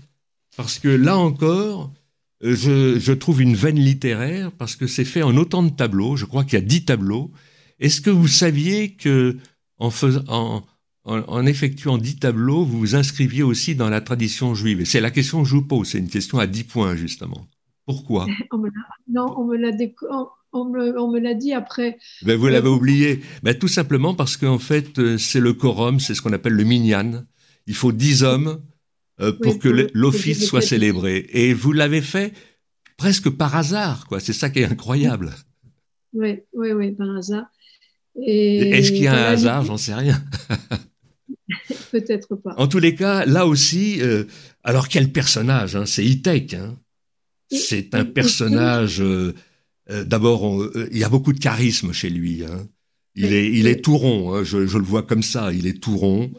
[0.58, 1.92] parce que là encore,
[2.44, 2.56] euh,
[3.00, 6.16] je, trouve une veine littéraire, parce que c'est fait en autant de tableaux.
[6.16, 7.32] Je crois qu'il y a dix tableaux.
[7.80, 9.38] Est-ce que vous saviez que
[9.78, 10.64] en, faisant, en,
[11.46, 15.44] effectuant dix tableaux, vous vous inscriviez aussi dans la tradition juive Et c'est la question
[15.44, 17.48] que je vous pose, c'est une question à dix points, justement.
[17.86, 18.28] Pourquoi?
[19.08, 19.72] Non, on me l'a
[20.52, 20.66] on
[21.12, 21.98] me, l'a dit après.
[22.24, 23.22] Ben, vous l'avez euh, oublié.
[23.44, 26.64] Ben, tout simplement parce qu'en fait, euh, c'est le quorum, c'est ce qu'on appelle le
[26.64, 27.26] minyan.
[27.68, 28.62] Il faut dix hommes
[29.22, 31.28] euh, pour que l'office soit célébré.
[31.30, 32.34] Et vous l'avez fait
[32.98, 34.20] presque par hasard, quoi.
[34.20, 35.32] C'est ça qui est incroyable.
[36.14, 37.46] Oui, oui, oui, par hasard.
[38.16, 39.66] Est-ce qu'il y a un hasard?
[39.66, 40.22] J'en sais rien.
[41.92, 42.54] Peut-être pas.
[42.58, 44.02] En tous les cas, là aussi,
[44.64, 46.56] alors quel personnage hein, C'est Itek.
[46.56, 46.78] Hein.
[47.52, 49.02] c'est un personnage
[49.90, 52.44] euh, d'abord, euh, il y a beaucoup de charisme chez lui.
[52.44, 52.68] Hein.
[53.14, 54.44] Il, est, il est tout rond, hein.
[54.44, 56.32] je, le vois comme ça, il est tout rond.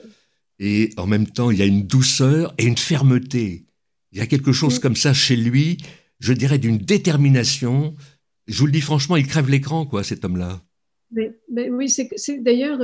[0.59, 3.67] Et en même temps, il y a une douceur et une fermeté.
[4.13, 5.79] Il y a quelque chose comme ça chez lui,
[6.19, 7.95] je dirais d'une détermination.
[8.47, 10.63] Je vous le dis franchement, il crève l'écran, quoi, cet homme-là.
[11.13, 12.09] Mais, oui, c'est
[12.43, 12.81] d'ailleurs,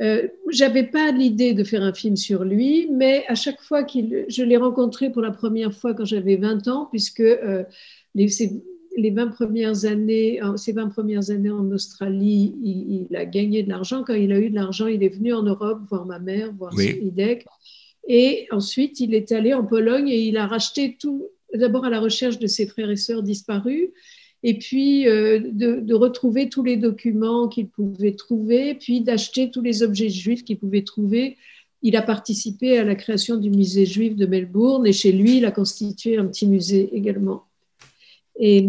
[0.00, 3.84] euh, euh, j'avais pas l'idée de faire un film sur lui, mais à chaque fois
[3.84, 7.22] qu'il, je l'ai rencontré pour la première fois quand j'avais 20 ans, puisque
[8.14, 8.28] les,
[8.96, 12.54] les 20 premières années, ces 20 premières années en Australie,
[13.10, 14.04] il, a gagné de l'argent.
[14.04, 16.72] Quand il a eu de l'argent, il est venu en Europe voir ma mère, voir
[16.78, 17.46] IDEC.
[18.08, 22.00] Et ensuite, il est allé en Pologne et il a racheté tout, d'abord à la
[22.00, 23.90] recherche de ses frères et sœurs disparus,
[24.42, 29.82] et puis euh, de, retrouver tous les documents qu'il pouvait trouver, puis d'acheter tous les
[29.82, 31.36] objets juifs qu'il pouvait trouver.
[31.82, 35.44] Il a participé à la création du musée juif de Melbourne et chez lui, il
[35.44, 37.44] a constitué un petit musée également.
[38.38, 38.68] Et,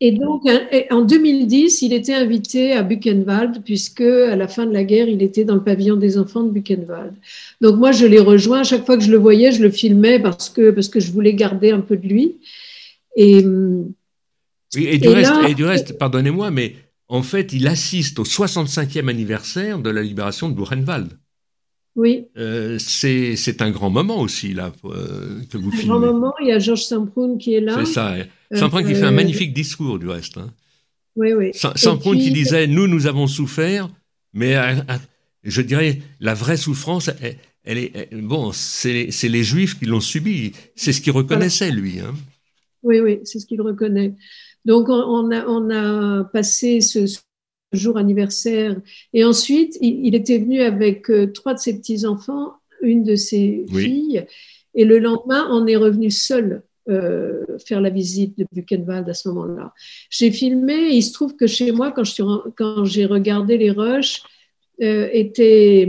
[0.00, 0.42] et donc,
[0.90, 5.22] en 2010, il était invité à Buchenwald, puisque à la fin de la guerre, il
[5.22, 7.14] était dans le pavillon des enfants de Buchenwald.
[7.60, 8.60] Donc, moi, je l'ai rejoint.
[8.60, 11.10] À chaque fois que je le voyais, je le filmais parce que, parce que je
[11.10, 12.36] voulais garder un peu de lui.
[13.16, 13.44] Et,
[14.76, 16.76] et du, reste, et du reste, pardonnez-moi, mais
[17.08, 21.10] en fait, il assiste au 65e anniversaire de la libération de Buchenwald.
[21.94, 22.24] Oui.
[22.38, 25.94] Euh, c'est un grand moment aussi, là, euh, que vous filmez.
[25.94, 27.76] Un grand moment, il y a Georges Samproun qui est là.
[27.84, 28.14] C'est ça.
[28.52, 30.38] Samproun qui fait un euh, magnifique discours, du reste.
[30.38, 30.50] Hein.
[31.16, 31.50] Oui, oui.
[31.52, 33.90] Samproun qui disait Nous, nous avons souffert,
[34.32, 34.56] mais
[35.44, 37.10] je dirais, la vraie souffrance,
[37.64, 38.08] elle, est.
[38.14, 40.52] bon, c'est les Juifs qui l'ont subi.
[40.74, 42.00] C'est ce qu'il reconnaissait, lui.
[42.00, 42.14] Hein.
[42.82, 44.14] Oui, oui, c'est ce qu'il reconnaît.
[44.64, 47.06] Donc, on a, on a passé ce,
[47.72, 48.76] jour anniversaire.
[49.12, 54.26] Et ensuite, il, était venu avec euh, trois de ses petits-enfants, une de ses filles.
[54.74, 59.28] Et le lendemain, on est revenu seul euh, faire la visite de Buchenwald à ce
[59.28, 59.72] moment-là.
[60.10, 62.04] J'ai filmé, il se trouve que chez moi, quand,
[62.56, 64.22] quand j'ai regardé les rushs,
[64.80, 65.88] euh, était,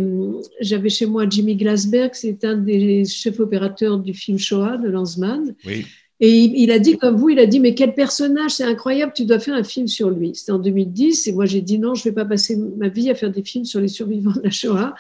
[0.60, 5.56] j'avais chez moi Jimmy Glasberg, c'est un des chefs opérateurs du film Shoah de Lanzmann.
[5.66, 5.86] Oui.
[6.26, 9.26] Et il, a dit comme vous, il a dit mais quel personnage, c'est incroyable, tu
[9.26, 10.34] dois faire un film sur lui.
[10.34, 13.16] C'était en 2010 et moi j'ai dit non, je vais pas passer ma vie à
[13.16, 14.96] faire des films sur les survivants de la Shoah.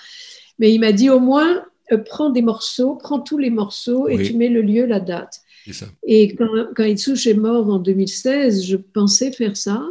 [0.59, 4.21] Mais il m'a dit au moins euh, prends des morceaux, prends tous les morceaux et
[4.21, 5.39] tu mets le lieu, la date.
[5.71, 5.86] Ça.
[6.05, 9.81] Et quand, quand Itsush est mort en 2016, je pensais faire ça.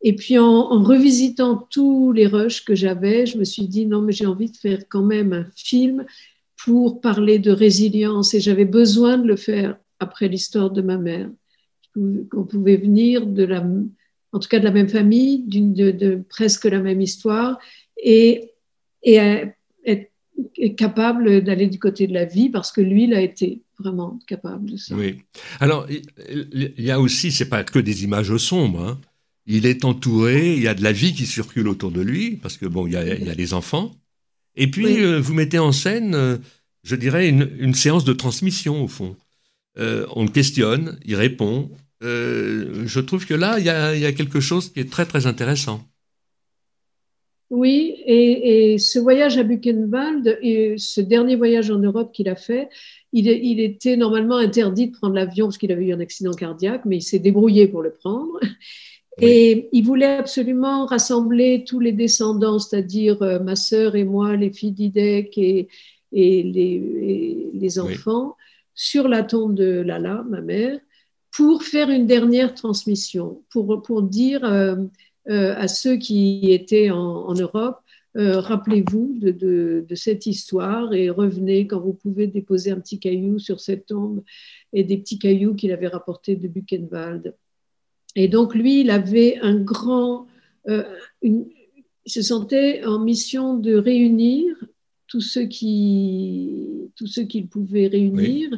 [0.00, 4.00] Et puis en, en revisitant tous les rushs que j'avais, je me suis dit non
[4.00, 6.06] mais j'ai envie de faire quand même un film
[6.56, 11.30] pour parler de résilience et j'avais besoin de le faire après l'histoire de ma mère,
[11.94, 13.64] qu'on pouvait venir de la,
[14.32, 17.58] en tout cas de la même famille, d'une de, presque la même histoire,
[18.02, 18.52] et,
[19.02, 19.16] et
[19.86, 20.10] être
[20.76, 24.70] capable d'aller du côté de la vie parce que lui, il a été vraiment capable
[24.70, 24.94] de ça.
[24.94, 25.18] Oui.
[25.60, 28.80] Alors, il y a aussi, c'est pas que des images sombres.
[28.80, 29.00] Hein.
[29.46, 32.56] Il est entouré, il y a de la vie qui circule autour de lui parce
[32.56, 33.92] que bon, il y a, il y a les enfants.
[34.56, 36.38] Et puis, euh, vous mettez en scène, euh,
[36.82, 39.16] je dirais, une, une, séance de transmission au fond.
[39.78, 41.70] Euh, on le questionne, il répond.
[42.02, 45.80] Euh, je trouve que là, il y, a, quelque chose qui est très très intéressant.
[47.50, 52.68] Oui, et, ce voyage à Buchenwald, et ce dernier voyage en Europe qu'il a fait,
[53.12, 56.96] il, était normalement interdit de prendre l'avion parce qu'il avait eu un accident cardiaque, mais
[56.96, 58.40] il s'est débrouillé pour le prendre.
[59.20, 64.52] Et il voulait absolument rassembler tous les descendants, c'est-à-dire euh, ma sœur et moi, les
[64.52, 65.68] filles d'Idek et,
[66.10, 68.36] et les, les enfants
[68.74, 70.78] sur la tombe de Lala, ma mère,
[71.34, 74.76] pour faire une dernière transmission, pour, pour dire euh,
[75.28, 77.80] euh, à ceux qui étaient en, Europe,
[78.16, 83.40] euh, rappelez-vous de, de, cette histoire et revenez quand vous pouvez déposer un petit caillou
[83.40, 84.22] sur cette tombe
[84.72, 87.34] et des petits cailloux qu'il avait rapportés de Buchenwald.
[88.14, 90.28] Et donc lui, il avait un grand,
[91.20, 91.46] il
[92.06, 94.54] se sentait en mission de réunir
[95.06, 98.50] tous ceux qui tous ceux qu'il pouvait réunir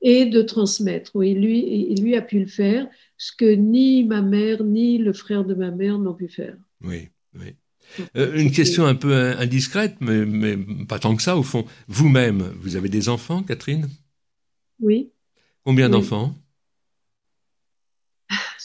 [0.00, 1.12] et de transmettre.
[1.14, 5.44] Oui, lui, lui a pu le faire, ce que ni ma mère ni le frère
[5.44, 6.56] de ma mère n'ont pu faire.
[6.82, 7.54] Oui, oui.
[8.16, 11.66] Euh, une question un peu indiscrète, mais, mais pas tant que ça au fond.
[11.88, 13.88] Vous-même, vous avez des enfants, Catherine?
[14.80, 15.10] Oui.
[15.64, 16.34] Combien d'enfants?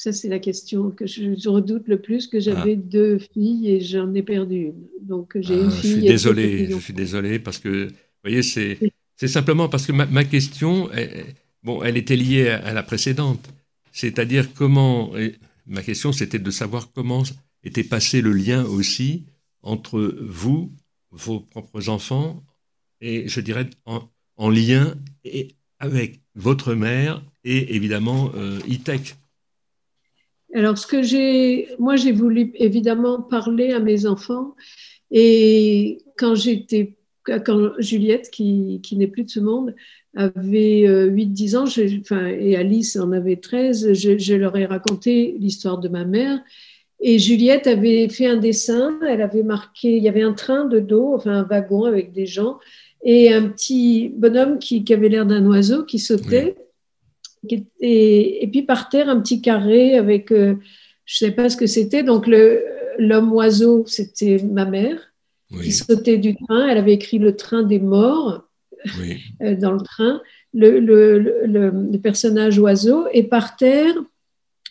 [0.07, 2.81] Ça, c'est la question que je, redoute le plus, que j'avais ah.
[2.81, 4.87] deux filles et j'en ai perdu une.
[5.01, 5.91] Donc, j'ai une fille.
[5.91, 7.93] Je suis désolé, je suis désolé parce que, vous
[8.23, 8.79] voyez, c'est,
[9.15, 10.89] c'est simplement parce que ma, question,
[11.63, 13.49] bon, elle était liée à, la précédente.
[13.91, 15.11] C'est-à-dire comment,
[15.65, 17.23] ma question, c'était de savoir comment
[17.63, 19.25] était passé le lien aussi
[19.61, 20.71] entre vous,
[21.11, 22.43] vos propres enfants,
[23.01, 29.15] et je dirais en, lien et avec votre mère et évidemment euh, ITEC.
[30.53, 34.55] Alors, ce que j'ai, moi, j'ai voulu évidemment parler à mes enfants.
[35.11, 39.75] Et quand j'étais, quand Juliette, qui, qui n'est plus de ce monde,
[40.15, 45.35] avait 8-10 euh, ans, enfin, et Alice en avait 13, je, je leur ai raconté
[45.39, 46.39] l'histoire de ma mère.
[46.99, 50.79] Et Juliette avait fait un dessin, elle avait marqué, il y avait un train de
[50.79, 52.57] dos, enfin un wagon avec des gens,
[53.03, 56.55] et un petit bonhomme qui, qui avait l'air d'un oiseau qui sautait.
[57.79, 60.55] Et, puis par terre, un petit carré avec, euh,
[61.05, 62.03] je ne sais pas ce que c'était.
[62.03, 65.13] Donc l'homme oiseau, c'était ma mère
[65.61, 66.67] qui sautait du train.
[66.67, 68.43] Elle avait écrit le train des morts
[69.41, 70.21] euh, dans le train.
[70.53, 73.05] Le, le, le, personnage oiseau.
[73.13, 73.93] Et par terre,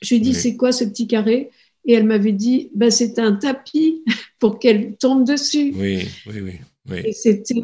[0.02, 1.50] je lui ai dit, c'est quoi ce petit carré?
[1.84, 4.02] Et elle m'avait dit, ben, c'est un tapis
[4.40, 5.72] pour qu'elle tombe dessus.
[5.76, 6.52] Oui, oui, oui.
[6.90, 6.98] oui.
[7.04, 7.54] Et c'était.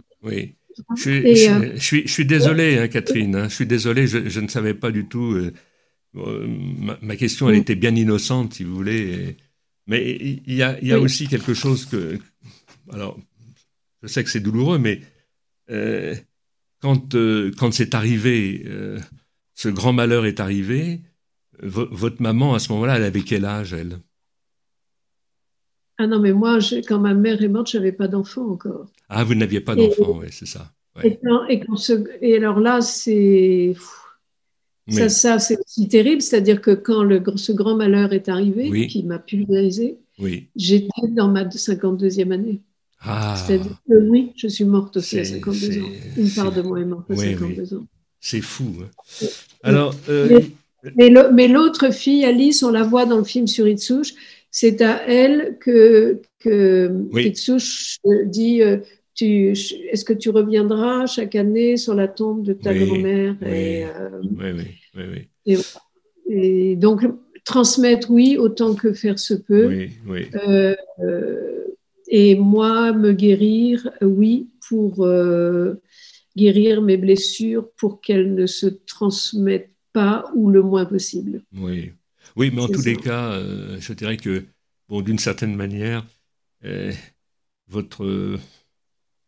[0.90, 0.97] Oui.
[0.97, 3.37] Je, suis, je, suis, désolé, hein, Catherine.
[3.37, 3.49] Hein.
[3.49, 5.35] je suis désolé, je, ne savais pas du tout.
[6.16, 6.47] Euh,
[7.03, 9.37] ma, question, elle était bien innocente, si vous voulez.
[9.87, 10.16] mais
[10.47, 12.18] il y a, il y a aussi quelque chose que.
[12.90, 13.18] Alors,
[14.03, 15.01] je sais que c'est douloureux, mais
[15.71, 16.14] euh,
[16.81, 18.64] quand, euh, quand c'est arrivé,
[19.55, 21.01] ce grand malheur est arrivé,
[21.61, 23.99] votre maman, à ce moment-là, elle avait quel âge, elle?
[25.98, 28.87] Ah non, mais moi, quand ma mère est morte, je n'avais pas d'enfant encore.
[29.09, 30.72] Ah, vous n'aviez pas d'enfant, oui, c'est ça.
[31.02, 31.18] Et,
[32.20, 33.74] et, alors là, c'est.
[34.88, 39.05] Ça, ça c'est aussi terrible, c'est-à-dire que quand le, ce grand malheur est arrivé, qui
[39.05, 40.48] m'a pulvérisé, oui.
[40.57, 42.61] j'étais dans ma 52e année.
[43.00, 43.37] Ah.
[43.37, 45.88] C'est-à-dire que oui, je suis morte aussi à 52 ans.
[46.16, 47.87] Une part de moi est morte à 52 ans.
[48.20, 48.74] C'est fou.
[48.81, 49.26] Hein.
[49.62, 49.94] Alors.
[50.09, 50.40] Euh,
[50.96, 54.14] mais, l'autre fille, Alice, on la voit dans le film sur Itsush,
[54.55, 56.93] c'est à elle que, que
[58.27, 58.77] dit euh,
[59.19, 64.62] Est-ce que tu reviendras chaque année sur la tombe de ta grand-mère et, euh,
[65.47, 65.57] et,
[66.29, 67.01] et, donc,
[67.45, 69.87] transmettre, oui, autant que faire se peut.
[70.47, 70.75] Euh,
[72.09, 75.09] et moi, me guérir, oui, pour
[76.37, 81.43] guérir mes blessures, pour qu'elles ne se transmettent pas ou le moins possible.
[81.57, 81.93] Oui.
[82.37, 84.45] Oui, mais en tous les cas, euh, je dirais que,
[84.88, 86.07] bon, d'une certaine manière,
[86.64, 86.92] euh,
[87.68, 88.38] votre,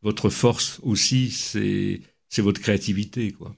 [0.03, 3.55] votre force aussi, c'est, c'est votre créativité, quoi.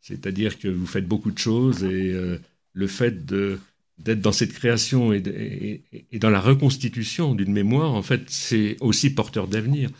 [0.00, 2.38] C'est-à-dire que vous faites beaucoup de choses et euh,
[2.72, 3.58] le fait de,
[3.98, 9.10] d'être dans cette création et, et, dans la reconstitution d'une mémoire, en fait, c'est aussi
[9.10, 9.90] porteur d'avenir.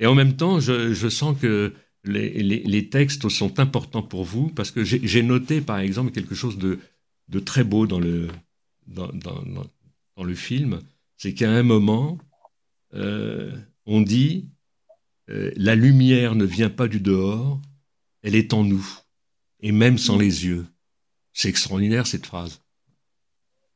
[0.00, 4.24] Et en même temps, je, je sens que les, les, les, textes sont importants pour
[4.24, 6.80] vous parce que j'ai noté, par exemple, quelque chose de,
[7.28, 8.28] de très beau dans le,
[8.86, 10.80] dans, dans, le film,
[11.16, 12.18] c'est qu'à un moment,
[12.94, 13.50] euh,
[13.86, 14.48] on dit
[15.30, 17.60] euh, la lumière ne vient pas du dehors,
[18.22, 18.86] elle est en nous,
[19.60, 20.66] et même sans les yeux.
[21.32, 22.60] C'est extraordinaire cette phrase.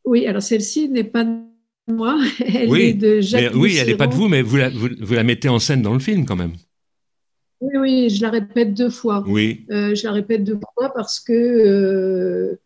[0.04, 1.42] Oui, alors celle-ci n'est pas de
[1.88, 3.54] moi, elle est de Jacques.
[3.54, 5.94] oui, elle n'est pas de vous, mais vous la, vous, la, mettez en scène dans
[5.94, 6.54] le film quand même.
[7.60, 9.24] Oui, oui, je la répète deux fois.
[9.26, 9.66] Oui.
[9.70, 12.56] Euh, je la répète deux fois parce que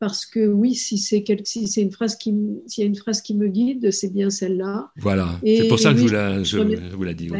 [0.00, 2.34] parce que oui, si c'est si c'est une phrase qui
[2.66, 4.90] s'il y a une phrase qui me guide, c'est bien celle-là.
[4.96, 7.30] Voilà, c'est pour ça que je, vous la, je, vous la dis.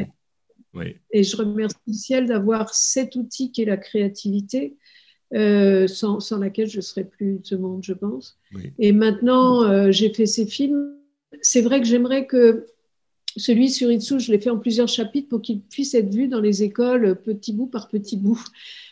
[0.72, 0.94] Oui.
[1.11, 4.76] Et je remercie le ciel d'avoir cet outil qui est la créativité,
[5.34, 8.38] euh, sans, sans, laquelle je ne serais plus de ce monde, je pense.
[8.78, 10.94] Et maintenant, euh, j'ai fait ces films.
[11.40, 12.66] C'est vrai que j'aimerais que
[13.37, 16.41] celui sur Itsu, je l'ai fait en plusieurs chapitres pour qu'il puisse être vu dans
[16.41, 18.43] les écoles petit bout par petit bout.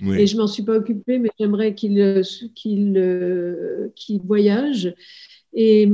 [0.01, 2.23] Et je m'en suis pas occupée, mais j'aimerais qu'il
[2.55, 4.95] qu'il qu'il voyage.
[5.55, 5.89] Et,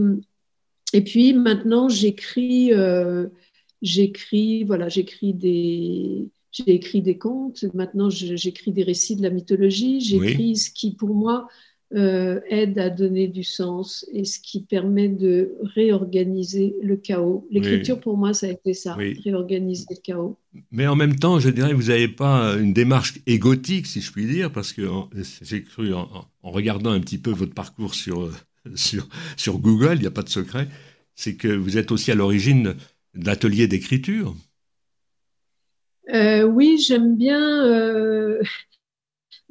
[0.92, 3.26] et puis maintenant, j'écris, euh,
[3.82, 7.64] j'écris, voilà, j'écris des, j'ai écrit des contes.
[7.74, 10.00] Maintenant, j'écris des récits de la mythologie.
[10.00, 11.48] J'écris ce qui, pour moi,
[11.94, 17.46] euh, aide à donner du sens et ce qui permet de réorganiser le chaos.
[17.50, 20.36] L'écriture, pour moi, ça a été ça, réorganiser le chaos.
[20.72, 24.26] Mais en même temps, je dirais, vous n'avez pas une démarche égotique, si je puis
[24.26, 24.82] dire, parce que
[25.42, 26.08] j'ai cru, en,
[26.42, 28.30] regardant un petit peu votre parcours sur,
[28.74, 30.68] sur, sur Google, il n'y a pas de secret,
[31.14, 32.74] c'est que vous êtes aussi à l'origine
[33.14, 34.34] d'ateliers d'écriture.
[36.12, 37.66] Euh, oui, j'aime bien.
[37.66, 38.42] Euh,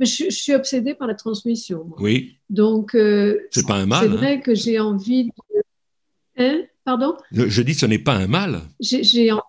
[0.03, 1.89] mais je, suis obsédée par la transmission.
[1.97, 2.37] Oui.
[2.49, 4.01] Donc, euh, c'est pas un mal.
[4.01, 4.37] C'est vrai hein.
[4.39, 5.31] que j'ai envie de.
[6.37, 7.15] Hein Pardon?
[7.31, 8.61] Je, dis, ce n'est pas un mal.
[8.81, 9.31] J'ai.
[9.31, 9.41] En...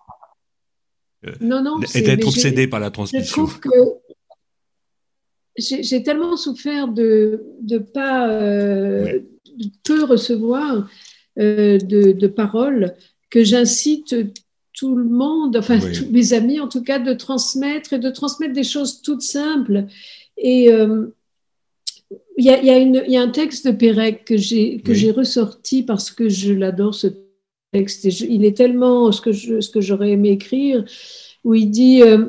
[1.41, 1.81] non, non.
[1.93, 3.25] Et d'être obsédé par la transmission.
[3.25, 3.69] Je trouve que
[5.57, 8.27] j'ai tellement souffert de ne pas
[9.83, 10.89] peu recevoir
[11.37, 12.93] de, de, paroles
[13.29, 14.15] que j'incite
[14.75, 18.53] tout le monde, enfin tous mes amis en tout cas, de transmettre et de transmettre
[18.53, 19.87] des choses toutes simples.
[20.37, 21.07] Et euh,
[22.37, 26.53] il y, a, y, a un texte de Pérec que j'ai ressorti parce que je
[26.53, 27.07] l'adore ce
[27.71, 28.05] texte.
[28.05, 30.85] il est tellement ce que j'aurais aimé écrire
[31.45, 32.25] où il dit euh,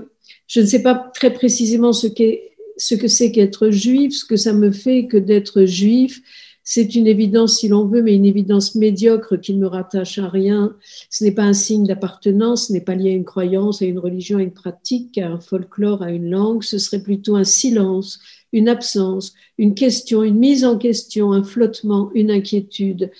[0.46, 4.70] je ne sais pas très précisément ce que c'est qu'être juif, ce que ça me
[4.70, 6.20] fait que d'être juif,
[6.68, 10.28] c'est une évidence si l'on veut, mais une évidence médiocre qui ne me rattache à
[10.28, 10.76] rien.
[11.10, 14.00] Ce n'est pas un signe d'appartenance, ce n'est pas lié à une croyance, à une
[14.00, 16.64] religion, à une pratique, à un folklore, à une langue.
[16.64, 18.18] Ce serait plutôt un silence,
[18.52, 23.12] une absence, une question, une mise en question, un flottement, une inquiétude.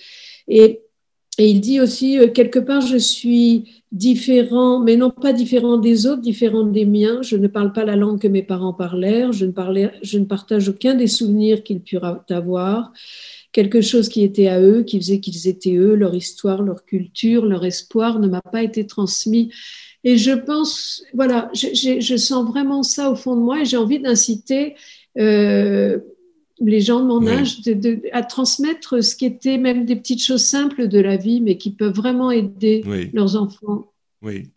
[0.49, 0.81] Et,
[1.39, 6.21] il dit aussi, euh, quelque part, je suis différent, mais non pas différent des autres,
[6.21, 7.21] différent des miens.
[7.21, 10.25] Je ne parle pas la langue que mes parents parlèrent, je ne, parlais, je ne
[10.25, 12.91] partage aucun des souvenirs qu'ils purent avoir
[13.57, 17.43] quelque chose qui était à eux, qui faisait qu'ils étaient eux, leur histoire, leur culture,
[17.43, 19.51] leur espoir ne m'a pas été transmis.
[20.03, 23.99] Et je pense, voilà, je, sens vraiment ça au fond de moi et j'ai envie
[23.99, 24.75] d'inciter
[25.17, 25.97] euh,
[26.59, 27.57] les gens de mon âge
[28.11, 31.71] à transmettre ce qui était même des petites choses simples de la vie, mais qui
[31.71, 33.91] peuvent vraiment aider leurs enfants.
[34.21, 34.51] Oui.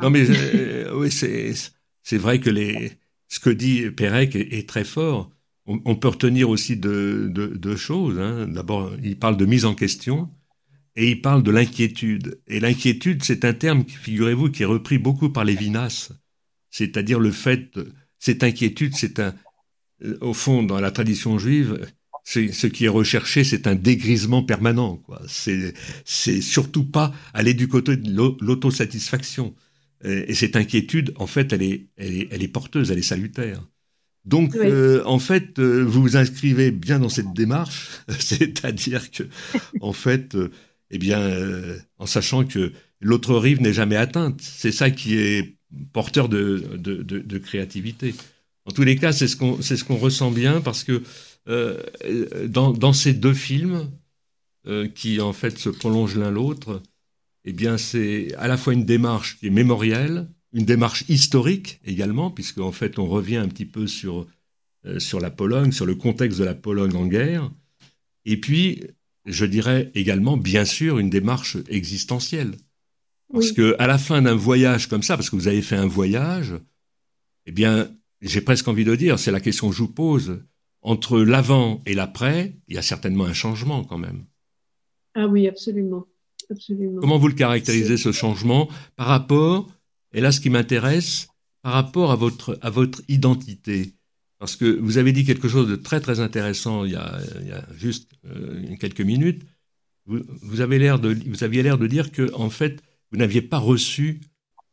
[0.00, 2.92] Non, mais euh, oui, c'est vrai que les,
[3.28, 5.30] ce que dit Pérec est très fort
[5.68, 8.18] on, peut retenir aussi deux, choses.
[8.18, 8.48] Hein.
[8.48, 10.30] D'abord, il parle de mise en question
[10.96, 12.40] et il parle de l'inquiétude.
[12.46, 16.10] Et l'inquiétude, c'est un terme, figurez-vous, qui est repris beaucoup par Lévinas.
[16.70, 17.78] C'est-à-dire le fait,
[18.18, 19.34] cette inquiétude, c'est un,
[20.20, 21.86] au fond, dans la tradition juive,
[22.24, 25.02] ce qui est recherché, c'est un dégrisement permanent.
[25.26, 25.74] C'est,
[26.40, 28.10] surtout pas aller du côté de
[28.40, 29.54] l'autosatisfaction.
[30.04, 33.62] Et cette inquiétude, en fait, elle est, elle est porteuse, elle est salutaire.
[34.28, 39.22] Donc, euh, en fait, euh, vous vous inscrivez bien dans cette démarche, c'est-à-dire que,
[39.80, 40.50] en fait, euh,
[40.90, 41.18] eh bien,
[41.98, 45.56] en sachant que l'autre rive n'est jamais atteinte, c'est ça qui est
[45.92, 48.14] porteur de, de, créativité.
[48.64, 51.02] En tous les cas, c'est ce qu'on ce qu'on ressent bien parce que
[52.46, 53.90] dans, dans, ces deux films
[54.94, 56.82] qui en fait se prolongent l'un l'autre,
[57.44, 62.30] eh bien, c'est à la fois une démarche qui est mémorielle, une démarche historique également,
[62.30, 64.26] puisque en fait on revient un petit peu sur,
[64.86, 67.50] euh, sur la Pologne, sur le contexte de la Pologne en guerre,
[68.24, 68.82] et puis
[69.26, 72.52] je dirais également bien sûr une démarche existentielle.
[73.30, 75.86] Parce que à la fin d'un voyage comme ça, parce que vous avez fait un
[75.86, 76.54] voyage,
[77.44, 77.90] eh bien,
[78.22, 80.42] j'ai presque envie de dire, c'est la question que je vous pose,
[80.80, 84.24] entre l'avant et l'après, il y a certainement un changement quand même.
[85.14, 86.06] Ah oui, absolument.
[86.50, 87.00] absolument.
[87.00, 89.68] Comment vous le caractérisez ce changement par rapport
[90.12, 91.28] et là, ce qui m'intéresse,
[91.62, 93.94] par rapport à votre, à votre identité,
[94.38, 97.48] parce que vous avez dit quelque chose de très très intéressant il y a, il
[97.48, 99.42] y a juste euh, quelques minutes.
[100.06, 103.42] Vous, vous, avez l'air de, vous aviez l'air de dire que en fait, vous n'aviez
[103.42, 104.20] pas reçu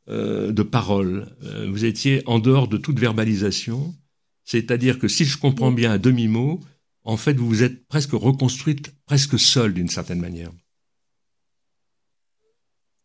[0.07, 1.35] euh, de parole.
[1.43, 3.95] Euh, vous étiez en dehors de toute verbalisation.
[4.43, 6.59] C'est-à-dire que si je comprends bien à demi-mot,
[7.03, 10.51] en fait, vous vous êtes presque reconstruite, presque seule d'une certaine manière.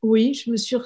[0.03, 0.77] Oui, je me suis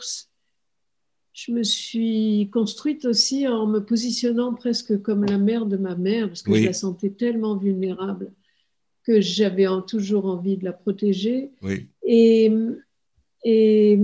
[1.35, 6.29] je me suis construite aussi en me positionnant presque comme la mère de ma mère,
[6.29, 8.31] parce que je la sentais tellement vulnérable
[9.03, 11.51] que j'avais toujours envie de la protéger.
[12.07, 12.53] Et,
[13.45, 13.99] et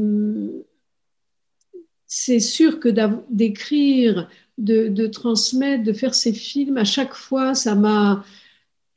[2.07, 2.89] c'est sûr que
[3.31, 4.29] d'écrire,
[4.59, 8.25] de, transmettre, de faire ces films, à chaque fois, ça m'a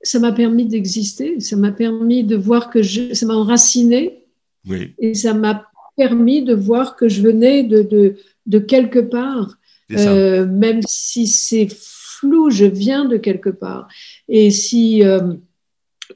[0.06, 4.26] ça m'a permis d'exister, ça m'a permis de voir que je, ça m'a enraciné,
[4.98, 5.66] et ça m'a
[5.96, 8.16] permis de voir que je venais de, de,
[8.46, 9.58] de quelque part,
[9.92, 13.88] euh, même si c'est flou, je viens de quelque part.
[14.28, 15.34] Et si euh,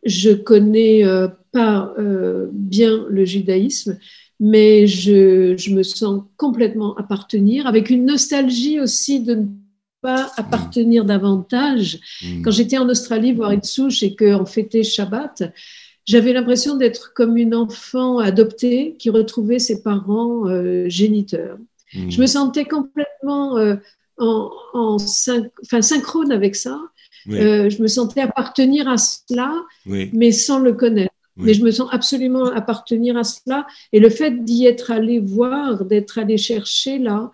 [0.03, 3.97] je connais euh, pas euh, bien le judaïsme,
[4.39, 9.45] mais je, je, me sens complètement appartenir, avec une nostalgie aussi de ne
[10.01, 11.99] pas appartenir davantage.
[12.21, 12.41] Mmh.
[12.43, 15.51] Quand j'étais en Australie voir Itzouch et qu'on fêtait Shabbat,
[16.07, 21.57] j'avais l'impression d'être comme une enfant adoptée qui retrouvait ses parents euh, géniteurs.
[21.93, 22.09] Mmh.
[22.09, 23.75] Je me sentais complètement euh,
[24.17, 26.79] en, en synchrone avec ça.
[27.29, 29.53] Euh, je me sentais appartenir à cela,
[29.85, 31.13] mais sans le connaître.
[31.35, 33.67] Mais je me sens absolument appartenir à cela.
[33.93, 37.31] Et le fait d'y être allé voir, d'être allé chercher là,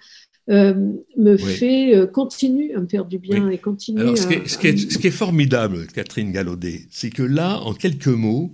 [0.49, 0.73] euh,
[1.15, 4.01] me fait euh, continue à me faire du bien et continue.
[4.01, 7.23] Alors, ce, qui est, ce, qui est, ce, qui est, formidable, Catherine Gallaudet, c'est que
[7.23, 8.51] là, en quelques mots,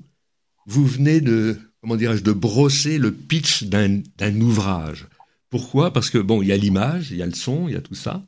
[0.69, 5.07] vous venez de, comment dirais-je, de brosser le pitch d'un ouvrage.
[5.49, 5.91] Pourquoi?
[5.91, 7.81] Parce que bon, il y a l'image, il y a le son, il y a
[7.81, 8.23] tout ça,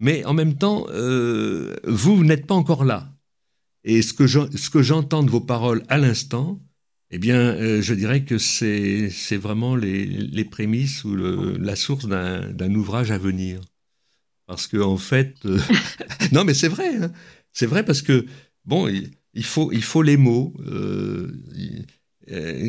[0.00, 3.12] mais en même temps, euh, vous, n'êtes pas encore là.
[3.84, 6.60] Et ce que j'entends de vos paroles à l'instant,
[7.12, 13.12] eh bien, euh, je dirais que c'est vraiment les, prémices ou la source d'un ouvrage
[13.12, 13.60] à venir.
[14.46, 15.58] Parce que en fait, euh,
[16.32, 17.12] non, mais c'est vrai, hein.
[17.52, 18.26] c'est vrai parce que
[18.64, 18.88] bon,
[19.36, 20.54] il, faut il faut les mots.
[20.66, 21.30] Euh,
[22.32, 22.68] euh,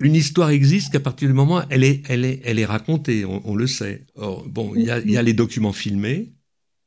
[0.00, 3.54] une histoire existe qu'à partir du moment elle est, elle est, elle est racontée, on,
[3.54, 4.06] le sait.
[4.16, 6.32] Or, bon, il y a, les documents filmés,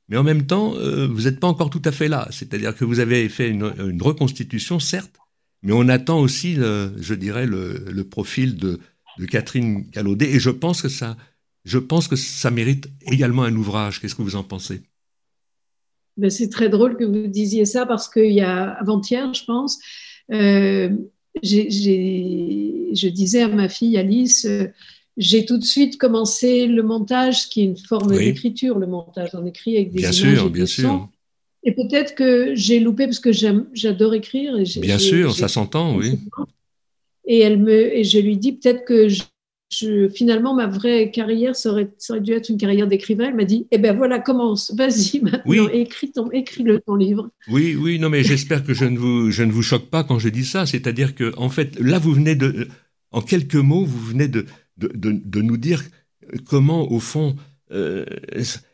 [0.07, 2.27] mais en même temps, euh, vous n'êtes pas encore tout à fait là.
[2.31, 3.63] C'est-à-dire que vous avez fait une,
[4.01, 5.17] reconstitution, certes,
[5.63, 8.79] mais on attend aussi, je dirais, le, profil de,
[9.17, 11.17] de, Catherine Calaudet, et je pense que ça,
[11.65, 13.99] je pense que ça mérite également un ouvrage.
[13.99, 14.83] Qu'est-ce que vous en pensez?
[16.17, 19.79] Ben, C'est très drôle que vous disiez ça parce qu'il y a avant-hier, je pense.
[20.31, 20.89] Euh,
[21.43, 24.67] je disais à ma fille Alice, euh,
[25.17, 29.31] j'ai tout de suite commencé le montage, qui est une forme d'écriture, le montage.
[29.33, 31.09] On écrit avec des bien images sûr, et bien sûr.
[31.63, 34.57] Et peut-être que j'ai loupé parce que j'adore écrire.
[34.57, 36.19] Et bien sûr, ça s'entend, oui.
[37.25, 39.09] Et elle me, et je lui dis peut-être que
[39.69, 41.89] finalement, ma vraie carrière, ça aurait,
[42.21, 43.25] dû être une carrière d'écrivain.
[43.29, 47.29] Elle m'a dit, eh ben voilà, commence, vas-y maintenant, écris, ton, écris le ton livre.
[47.49, 50.19] Oui, oui, non, mais j'espère que je ne, vous, je ne vous choque pas quand
[50.19, 50.65] je dis ça.
[50.65, 52.67] C'est-à-dire que, en fait, là, vous venez de,
[53.11, 54.45] en quelques mots, vous venez de,
[54.77, 55.83] de, de, nous dire
[56.47, 57.35] comment, au fond,
[57.71, 58.05] euh,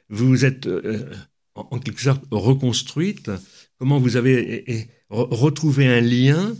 [0.10, 1.10] vous êtes, euh,
[1.56, 3.32] en, quelque sorte, reconstruite,
[3.80, 6.54] comment vous avez retrouvé un lien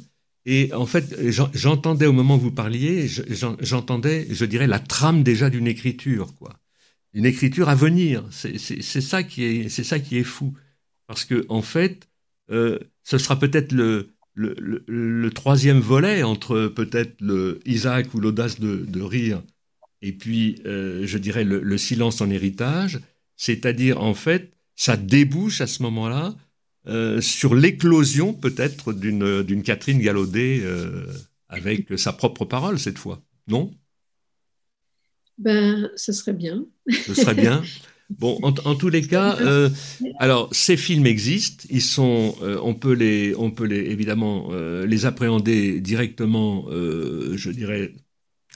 [0.46, 1.16] et en fait,
[1.54, 6.60] j'entendais au moment où vous parliez, j'entendais, je dirais, la trame déjà d'une écriture, quoi.
[7.14, 8.26] Une écriture à venir.
[8.32, 8.58] C'est
[9.02, 10.54] ça qui est, c'est ça qui est fou,
[11.08, 12.10] parce que en fait,
[12.52, 14.10] euh, ce sera peut-être le,
[15.34, 19.42] troisième volet entre peut-être le Isaac ou l'audace de, rire,
[20.02, 23.00] et puis, euh, je dirais, le silence en héritage.
[23.38, 26.36] C'est-à-dire, en fait, ça débouche à ce moment-là
[26.86, 31.06] euh, sur l'éclosion peut-être d'une Catherine Gallaudet euh,
[31.48, 33.72] avec sa propre parole cette fois, non?
[35.38, 36.66] Ben, ce serait bien.
[36.90, 37.64] Ce serait bien.
[38.10, 39.70] Bon, en, tous les cas, euh,
[40.20, 44.52] alors ces films existent, ils sont, on peut les, on peut les évidemment
[44.86, 47.94] les appréhender directement, je dirais,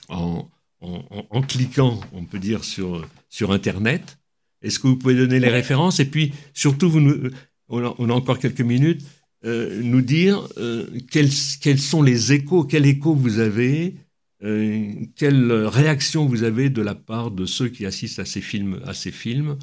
[0.08, 0.48] en,
[0.80, 4.18] en, en, cliquant, on peut dire sur sur internet.
[4.62, 5.98] Est-ce que vous pouvez donner les références?
[5.98, 7.30] Et puis surtout vous nous,
[7.68, 9.02] on a, encore quelques minutes,
[9.44, 13.94] euh, nous dire euh, quels, quels, sont les échos, quel écho vous avez,
[14.42, 18.80] euh, quelle réaction vous avez de la part de ceux qui assistent à ces films.
[18.84, 19.56] À ces films.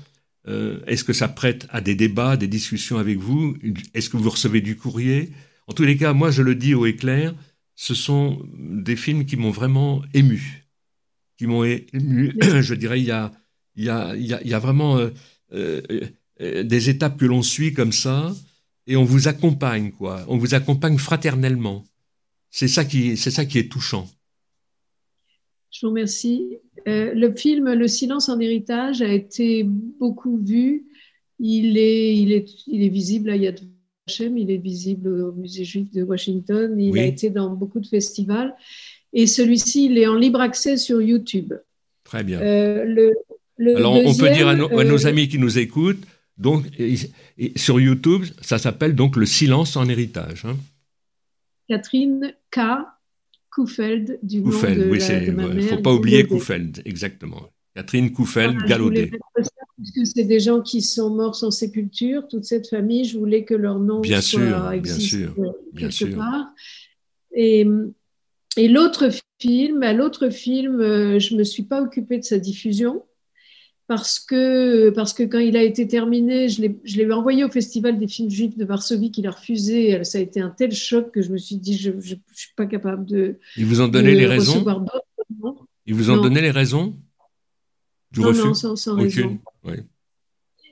[0.86, 3.58] Est-ce que ça prête à des débats, des discussions avec vous?
[3.96, 5.32] Est-ce que vous recevez du courrier?
[5.66, 7.34] En tous les cas, moi je le dis au éclair,
[7.74, 10.68] ce sont des films qui m'ont vraiment ému,
[11.40, 12.36] qui m'ont ému.
[12.62, 13.32] je dirais, il y a,
[13.76, 15.00] il y a, il y a, vraiment
[15.52, 15.82] euh,
[16.40, 18.34] des étapes que l'on suit comme ça,
[18.88, 20.24] et on vous accompagne, quoi.
[20.28, 21.84] On vous accompagne fraternellement.
[22.52, 24.08] C'est ça qui, c'est ça qui est touchant.
[25.72, 26.58] Je vous remercie.
[26.88, 30.86] Euh, le film Le silence en héritage a été beaucoup vu.
[31.40, 33.60] Il est, il est, il est visible à Yad
[34.08, 37.88] Vashem, il est visible au Musée juif de Washington, il a été dans beaucoup de
[37.88, 38.56] festivals.
[39.12, 41.54] Et celui-ci, il est en libre accès sur YouTube.
[42.04, 42.40] Très bien.
[42.40, 42.86] Euh,
[43.58, 46.06] le, Alors, on peut dire à, nos amis qui nous écoutent,
[46.38, 46.66] donc,
[47.56, 50.46] sur YouTube, ça s'appelle donc Le silence en héritage.
[50.46, 50.58] Hein.
[51.68, 52.60] Catherine K.
[53.52, 57.42] Koufeld, du nom de, oui, il ne faut pas oublier Koufeld, exactement.
[57.74, 59.12] Catherine Koufeld, ah, Galaudet.
[59.78, 63.54] Puisque c'est des gens qui sont morts sans sépulture, toute cette famille, je voulais que
[63.54, 65.36] leur nom bien soit sûr, bien sûr,
[65.78, 66.54] quelque part.
[67.34, 67.66] Et,
[68.58, 69.10] et l'autre
[69.40, 69.84] film.
[69.84, 73.04] À l'autre film, je ne me suis pas occupée de sa diffusion
[73.88, 78.08] parce que, parce que quand il a été terminé, je l'ai envoyé au Festival des
[78.08, 80.04] films juifs de Varsovie qu'il a refusé.
[80.04, 82.66] Ça a été un tel choc que je me suis dit, je ne suis pas
[82.66, 83.38] capable de.
[83.58, 84.66] Ils vous ont donné les raisons
[85.86, 86.96] Ils vous ont donné les raisons
[88.12, 89.40] du non, refus Non, sans, sans raison.
[89.64, 89.76] Oui.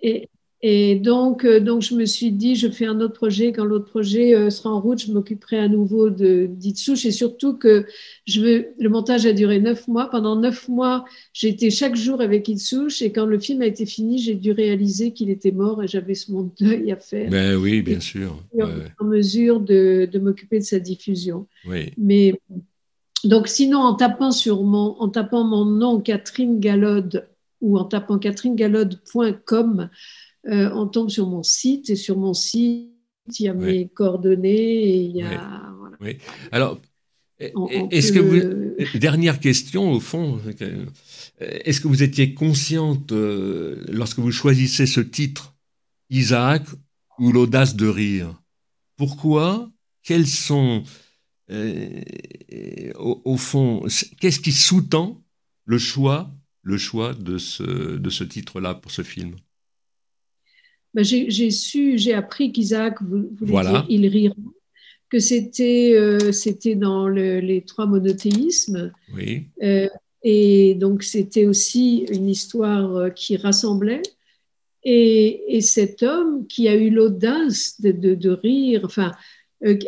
[0.01, 0.27] Et,
[0.65, 3.51] et donc, euh, donc, je me suis dit, je fais un autre projet.
[3.51, 7.05] Quand l'autre projet euh, sera en route, je m'occuperai à nouveau d'Itsouche.
[7.05, 7.85] Et surtout que
[8.25, 10.09] je veux, le montage a duré neuf mois.
[10.09, 11.03] Pendant neuf mois,
[11.33, 13.01] j'ai été chaque jour avec Itsouche.
[13.01, 16.13] Et quand le film a été fini, j'ai dû réaliser qu'il était mort et j'avais
[16.29, 17.29] mon deuil à faire.
[17.29, 18.41] Ben oui, bien sûr.
[19.01, 21.45] En mesure de, de m'occuper de sa diffusion.
[21.67, 21.91] Oui.
[21.97, 22.39] Mais
[23.25, 27.27] donc, sinon, en tapant sur mon, en tapant mon nom, Catherine Galode,
[27.59, 29.89] ou en tapant catherinegalode.com,
[30.47, 32.89] euh, on tombe sur mon site et sur mon site,
[33.39, 35.73] il y a mes coordonnées et il y a.
[36.01, 36.17] Oui.
[36.51, 36.79] Alors,
[37.39, 38.97] est-ce que vous.
[38.99, 40.39] Dernière question, au fond.
[41.39, 45.55] Est-ce que vous étiez consciente, euh, lorsque vous choisissez ce titre,
[46.09, 46.63] Isaac
[47.19, 48.41] ou l'audace de rire?
[48.97, 49.71] Pourquoi?
[50.03, 50.83] Quels sont.
[51.51, 52.01] Euh,
[52.95, 53.85] au, au, fond,
[54.19, 55.21] qu'est-ce qui sous-tend
[55.65, 56.31] le choix,
[56.61, 59.35] le choix de ce, de ce titre-là pour ce film?
[60.93, 64.35] Ben, j'ai su, j'ai appris qu'Isaac voulait dire il rira,
[65.09, 68.91] que c'était euh, c'était dans les trois monothéismes.
[69.15, 69.45] Oui.
[69.61, 69.87] Euh,
[70.23, 74.01] et donc c'était aussi une histoire euh, qui rassemblait.
[74.83, 79.13] Et, et, cet homme qui a eu l'audace de, de, de, rire, enfin,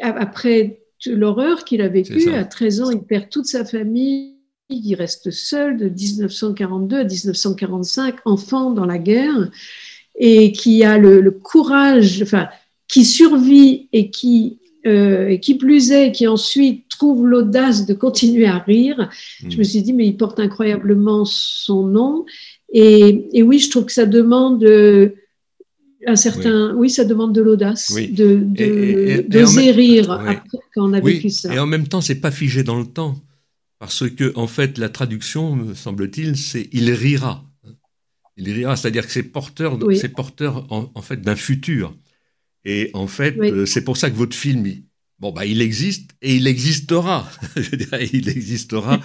[0.02, 4.36] après l'horreur qu'il a vécue, à 13 ans, il perd toute sa famille,
[4.70, 9.52] il reste seul de 1942 à 1945, enfant dans la guerre
[10.18, 12.48] et qui a le, courage, enfin,
[12.88, 18.60] qui survit et qui, euh, qui plus est, qui ensuite trouve l'audace de continuer à
[18.60, 19.10] rire,
[19.44, 19.52] hmm.
[19.52, 22.26] je me suis dit, mais il porte incroyablement son nom.
[22.72, 25.10] Et, et oui, je trouve que ça demande euh,
[26.08, 30.42] un certain, oui, ça demande de l'audace, de d'oser rire après,
[30.74, 31.54] quand on a vécu ça.
[31.54, 33.16] Et en même temps, c'est pas figé dans le temps,
[33.80, 37.45] parce que en fait, la traduction, me semble-t-il, c'est il rira.
[38.38, 41.96] Il rira, c'est-à-dire que c'est porteur, c'est porteur en, fait d'un futur.
[42.66, 44.66] Et en fait, euh, c'est pour ça que votre film,
[45.20, 47.30] bon bah, il existe et il existera.
[47.56, 49.00] Je dirais, il existera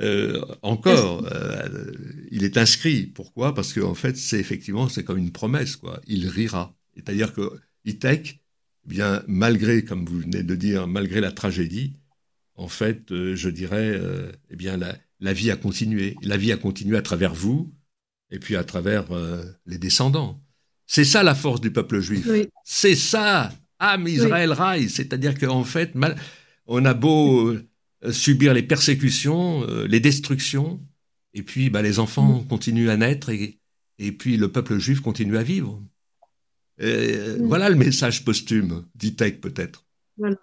[0.00, 1.24] euh, encore.
[1.30, 1.92] Euh,
[2.32, 3.06] il est inscrit.
[3.06, 3.54] Pourquoi?
[3.54, 6.00] Parce qu'en en fait, c'est effectivement, c'est comme une promesse, quoi.
[6.06, 6.74] Il rira.
[6.96, 7.52] C'est-à-dire que
[7.84, 8.40] Itech,
[8.86, 11.92] eh bien malgré, comme vous venez de dire, malgré la tragédie,
[12.56, 14.00] en fait, je dirais,
[14.50, 16.16] eh bien la, la vie a continué.
[16.22, 17.72] La vie a continué à travers vous
[18.30, 20.40] et puis à travers euh, les descendants.
[20.86, 22.28] C'est ça la force du peuple juif.
[22.64, 24.88] C'est ça, Am Israël oui.
[24.88, 26.16] C'est-à-dire qu'en fait, mal,
[26.66, 30.80] on a beau euh, subir les persécutions, euh, les destructions,
[31.32, 32.48] et puis bah, les enfants mm.
[32.48, 33.58] continuent à naître, et,
[33.98, 35.82] et, puis le peuple juif continue à vivre.
[36.80, 37.46] Mm.
[37.46, 39.86] Voilà le message posthume d'Itech peut-être.
[40.18, 40.36] Voilà,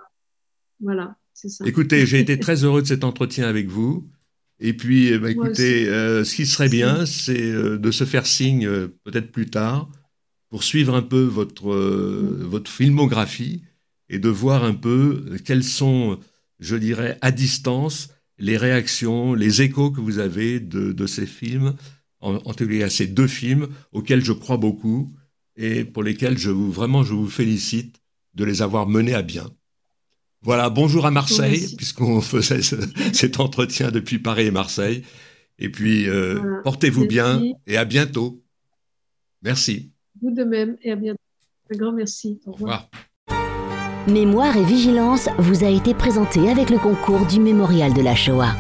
[0.80, 1.66] voilà, c'est ça.
[1.68, 4.10] Écoutez, j'ai été très heureux de cet entretien avec vous.
[4.64, 8.28] Et puis, eh ben, écoutez, euh, ce qui serait bien, c'est euh, de se faire
[8.28, 9.90] signe euh, peut-être plus tard
[10.50, 12.44] pour suivre un peu votre, mm.
[12.44, 13.64] votre filmographie
[14.10, 16.20] et de voir un peu quelles sont,
[16.60, 21.74] je dirais, à distance, les réactions, les échos que vous avez de, de ces films,
[22.20, 25.12] en, en tout cas ces deux films auxquels je crois beaucoup
[25.56, 28.00] et pour lesquels je vous, vraiment je vous félicite
[28.36, 29.50] de les avoir menés à bien.
[30.44, 32.62] Voilà, bonjour à Marseille, puisqu'on faisait
[33.14, 35.04] cet entretien depuis Paris et Marseille.
[35.60, 38.42] Et puis, euh, portez-vous bien et à bientôt.
[39.44, 39.92] Merci.
[40.22, 41.20] Vous de même et à bientôt.
[41.74, 42.40] Un grand merci.
[42.46, 42.90] Au revoir.
[44.08, 48.56] Mémoire et vigilance vous a été présenté avec le concours du Mémorial de la Shoah.